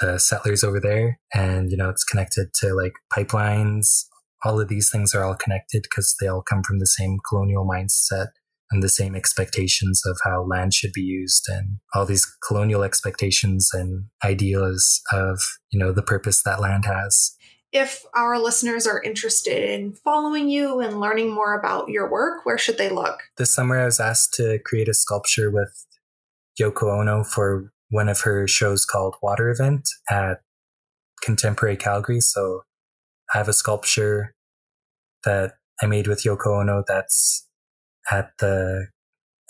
the 0.00 0.18
settlers 0.18 0.64
over 0.64 0.80
there. 0.80 1.20
And 1.32 1.70
you 1.70 1.76
know 1.76 1.88
it's 1.88 2.04
connected 2.04 2.48
to 2.60 2.74
like 2.74 2.94
pipelines. 3.16 4.04
All 4.44 4.60
of 4.60 4.68
these 4.68 4.90
things 4.90 5.14
are 5.14 5.24
all 5.24 5.34
connected 5.34 5.82
because 5.82 6.14
they 6.20 6.28
all 6.28 6.42
come 6.42 6.62
from 6.62 6.78
the 6.78 6.86
same 6.86 7.18
colonial 7.28 7.66
mindset 7.66 8.28
and 8.70 8.82
the 8.82 8.88
same 8.88 9.14
expectations 9.14 10.02
of 10.04 10.18
how 10.24 10.42
land 10.42 10.74
should 10.74 10.92
be 10.92 11.00
used 11.00 11.46
and 11.48 11.78
all 11.94 12.04
these 12.04 12.26
colonial 12.46 12.82
expectations 12.82 13.70
and 13.72 14.04
ideas 14.24 15.00
of, 15.12 15.40
you 15.70 15.78
know, 15.78 15.92
the 15.92 16.02
purpose 16.02 16.42
that 16.42 16.60
land 16.60 16.84
has. 16.84 17.34
If 17.72 18.04
our 18.14 18.38
listeners 18.38 18.86
are 18.86 19.02
interested 19.02 19.70
in 19.70 19.94
following 19.94 20.48
you 20.48 20.80
and 20.80 21.00
learning 21.00 21.34
more 21.34 21.58
about 21.58 21.88
your 21.88 22.10
work, 22.10 22.46
where 22.46 22.58
should 22.58 22.78
they 22.78 22.88
look? 22.88 23.20
This 23.36 23.54
summer, 23.54 23.78
I 23.78 23.84
was 23.84 24.00
asked 24.00 24.34
to 24.34 24.58
create 24.64 24.88
a 24.88 24.94
sculpture 24.94 25.50
with 25.50 25.86
Yoko 26.60 27.00
Ono 27.00 27.24
for 27.24 27.70
one 27.90 28.08
of 28.08 28.22
her 28.22 28.48
shows 28.48 28.84
called 28.84 29.16
Water 29.22 29.50
Event 29.50 29.88
at 30.10 30.40
Contemporary 31.22 31.76
Calgary. 31.76 32.20
So 32.20 32.62
I 33.34 33.38
have 33.38 33.48
a 33.48 33.52
sculpture 33.52 34.34
that 35.24 35.54
I 35.82 35.86
made 35.86 36.06
with 36.06 36.22
Yoko 36.22 36.60
Ono 36.60 36.84
that's 36.86 37.47
at 38.10 38.30
the, 38.38 38.86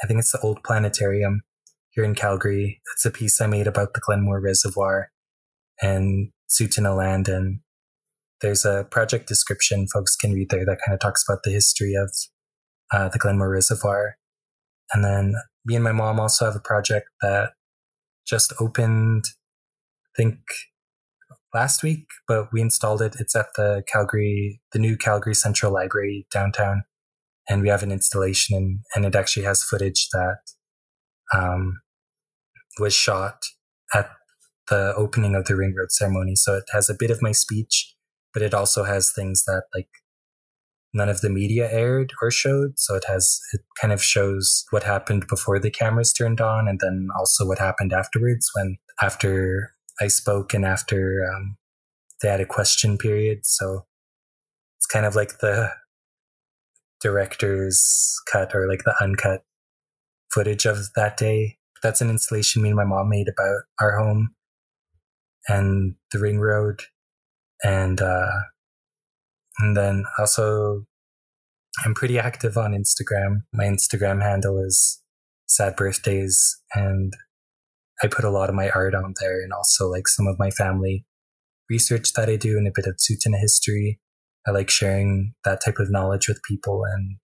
I 0.03 0.07
think 0.07 0.21
it's 0.21 0.33
the 0.33 0.41
old 0.41 0.63
planetarium 0.63 1.43
here 1.91 2.05
in 2.05 2.15
Calgary. 2.15 2.81
It's 2.95 3.05
a 3.05 3.11
piece 3.11 3.41
I 3.41 3.47
made 3.47 3.67
about 3.67 3.95
the 3.95 4.01
Glenmore 4.01 4.41
Reservoir 4.41 5.11
and 5.81 6.31
Tsuut'ina 6.51 6.97
Land. 6.97 7.29
And 7.29 7.61
there's 8.41 8.65
a 8.65 8.87
project 8.91 9.29
description 9.29 9.87
folks 9.93 10.17
can 10.17 10.33
read 10.33 10.51
there 10.51 10.65
that 10.65 10.79
kind 10.85 10.95
of 10.95 11.01
talks 11.01 11.25
about 11.29 11.43
the 11.45 11.51
history 11.51 11.95
of 11.95 12.13
uh, 12.93 13.09
the 13.09 13.19
Glenmore 13.19 13.51
Reservoir. 13.51 14.17
And 14.93 15.05
then 15.05 15.35
me 15.65 15.75
and 15.75 15.85
my 15.85 15.93
mom 15.93 16.19
also 16.19 16.47
have 16.47 16.57
a 16.57 16.61
project 16.61 17.09
that 17.21 17.51
just 18.27 18.53
opened, 18.61 19.25
I 20.07 20.23
think 20.23 20.39
last 21.55 21.83
week, 21.83 22.07
but 22.27 22.53
we 22.53 22.61
installed 22.61 23.03
it. 23.03 23.17
It's 23.19 23.35
at 23.35 23.49
the 23.57 23.83
Calgary, 23.91 24.61
the 24.73 24.79
new 24.79 24.97
Calgary 24.97 25.35
Central 25.35 25.73
Library 25.73 26.27
downtown 26.31 26.85
and 27.49 27.63
we 27.63 27.69
have 27.69 27.83
an 27.83 27.93
installation 27.93 28.57
and, 28.57 28.81
and 28.95 29.05
it 29.05 29.17
actually 29.17 29.45
has 29.45 29.63
footage 29.63 30.09
that 30.13 30.39
um, 31.35 31.81
was 32.79 32.95
shot 32.95 33.43
at 33.95 34.11
the 34.69 34.95
opening 34.97 35.35
of 35.35 35.47
the 35.47 35.57
ring 35.57 35.75
road 35.77 35.91
ceremony. 35.91 36.35
So 36.37 36.57
it 36.57 36.65
has 36.73 36.91
a 36.91 36.97
bit 36.99 37.11
of 37.11 37.23
my 37.23 37.33
speech 37.33 37.95
but 38.33 38.43
it 38.43 38.55
also 38.55 38.85
has 38.85 39.11
things 39.11 39.45
that 39.47 39.65
like 39.75 39.89
none 40.95 41.09
of 41.09 41.21
the 41.21 41.31
media 41.31 41.69
aired 41.71 42.13
or 42.23 42.31
showed. 42.31 42.73
So 42.77 42.95
it 42.95 43.05
has 43.09 43.41
it 43.53 43.63
kind 43.81 43.93
of 43.93 44.03
shows 44.03 44.65
what 44.71 44.85
happened 44.85 45.27
before 45.29 45.59
the 45.59 45.71
cameras 45.71 46.13
turned 46.13 46.41
on 46.41 46.69
and 46.69 46.81
then 46.81 47.09
also 47.19 47.47
what 47.47 47.59
happened 47.59 47.93
afterwards 47.93 48.49
when 48.55 48.77
after 49.03 49.75
i 50.01 50.07
spoke 50.07 50.55
and 50.55 50.65
after 50.65 51.29
um, 51.35 51.57
they 52.23 52.29
had 52.29 52.41
a 52.41 52.47
question 52.47 52.99
period. 52.99 53.41
So 53.45 53.87
it's 54.77 54.87
kind 54.87 55.07
of 55.07 55.15
like 55.15 55.39
the 55.39 55.73
director's 57.01 58.15
cut 58.31 58.55
or 58.55 58.69
like 58.69 58.85
the 58.85 58.95
uncut 59.01 59.43
footage 60.33 60.67
of 60.67 60.79
that 60.97 61.17
day. 61.17 61.57
That's 61.83 62.01
an 62.01 62.11
installation 62.11 62.63
me 62.63 62.71
and 62.71 62.77
my 62.77 62.85
mom 62.85 63.09
made 63.09 63.29
about 63.29 63.63
our 63.81 63.99
home 63.99 64.31
and 65.47 65.95
the 66.13 66.19
ring 66.19 66.39
road. 66.41 66.83
And, 67.63 68.01
uh, 68.01 68.31
and 69.59 69.77
then 69.77 70.05
also 70.19 70.85
I'm 71.85 71.95
pretty 71.95 72.19
active 72.19 72.57
on 72.57 72.73
Instagram. 72.73 73.43
My 73.53 73.65
Instagram 73.65 74.23
handle 74.23 74.59
is 74.59 75.01
sad 75.47 75.77
birthdays 75.77 76.57
and 76.75 77.13
I 78.03 78.07
put 78.07 78.25
a 78.25 78.31
lot 78.31 78.49
of 78.49 78.55
my 78.55 78.71
art 78.71 78.95
on 78.95 79.15
there 79.21 79.41
and 79.41 79.53
also 79.53 79.89
like 79.89 80.07
some 80.07 80.27
of 80.27 80.39
my 80.39 80.51
family 80.51 81.05
research 81.69 82.13
that 82.15 82.29
I 82.29 82.37
do 82.37 82.57
and 82.57 82.67
a 82.67 82.73
bit 82.75 82.87
of 82.87 82.97
Tsuut'ina 82.97 83.39
history. 83.39 84.01
I 84.49 84.51
like 84.51 84.71
sharing 84.71 85.35
that 85.45 85.61
type 85.63 85.79
of 85.79 85.91
knowledge 85.91 86.27
with 86.27 86.43
people 86.43 86.85
and 86.85 87.17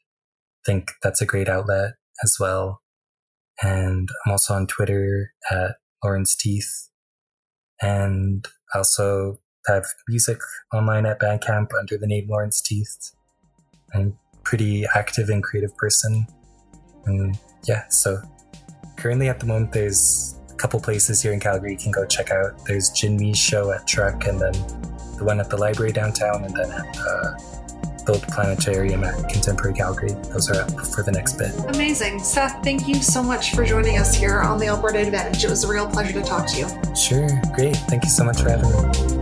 think 0.66 0.92
that's 1.02 1.22
a 1.22 1.26
great 1.26 1.48
outlet 1.48 1.94
as 2.22 2.37
well. 2.38 2.82
And 3.62 4.08
I'm 4.24 4.32
also 4.32 4.54
on 4.54 4.66
Twitter 4.66 5.32
at 5.50 5.76
Lawrence 6.02 6.37
Teeth. 6.37 6.90
And 7.80 8.46
also 8.74 9.40
have 9.66 9.87
music 10.08 10.38
online 10.72 11.06
at 11.06 11.18
Bandcamp 11.18 11.70
under 11.78 11.96
the 11.96 12.06
name 12.06 12.26
Lawrence 12.28 12.60
Teeth. 12.60 13.12
I'm 13.94 14.18
pretty 14.42 14.84
active 14.94 15.30
and 15.30 15.42
creative 15.42 15.74
person. 15.76 16.26
And 17.06 17.38
yeah, 17.66 17.88
so 17.88 18.20
currently 18.96 19.28
at 19.28 19.40
the 19.40 19.46
moment 19.46 19.72
there's 19.72 20.38
a 20.50 20.54
couple 20.54 20.80
places 20.80 21.22
here 21.22 21.32
in 21.32 21.40
Calgary 21.40 21.72
you 21.72 21.78
can 21.78 21.90
go 21.90 22.04
check 22.04 22.30
out. 22.30 22.64
There's 22.66 22.90
Jinmi's 22.90 23.38
show 23.38 23.72
at 23.72 23.87
Truck 23.87 24.26
and 24.26 24.40
then 24.40 24.93
the 25.16 25.24
one 25.24 25.40
at 25.40 25.50
the 25.50 25.57
library 25.57 25.92
downtown, 25.92 26.44
and 26.44 26.55
then 26.55 26.70
at 26.70 26.98
uh, 26.98 27.37
build 28.05 28.22
planetarium 28.22 29.05
at 29.05 29.16
Contemporary 29.29 29.74
Calgary. 29.74 30.12
Those 30.31 30.50
are 30.50 30.61
up 30.61 30.70
for 30.87 31.03
the 31.03 31.12
next 31.12 31.35
bit. 31.35 31.55
Amazing. 31.74 32.18
Seth, 32.18 32.62
thank 32.62 32.87
you 32.87 32.96
so 32.96 33.22
much 33.22 33.55
for 33.55 33.64
joining 33.64 33.98
us 33.98 34.14
here 34.14 34.40
on 34.40 34.59
the 34.59 34.66
Alberta 34.66 34.98
Advantage. 34.98 35.44
It 35.44 35.50
was 35.50 35.64
a 35.64 35.68
real 35.68 35.87
pleasure 35.88 36.12
to 36.12 36.22
talk 36.22 36.46
to 36.48 36.59
you. 36.59 36.94
Sure. 36.94 37.29
Great. 37.55 37.77
Thank 37.88 38.05
you 38.05 38.11
so 38.11 38.24
much 38.24 38.40
for 38.40 38.50
having 38.50 38.70
me. 38.70 39.13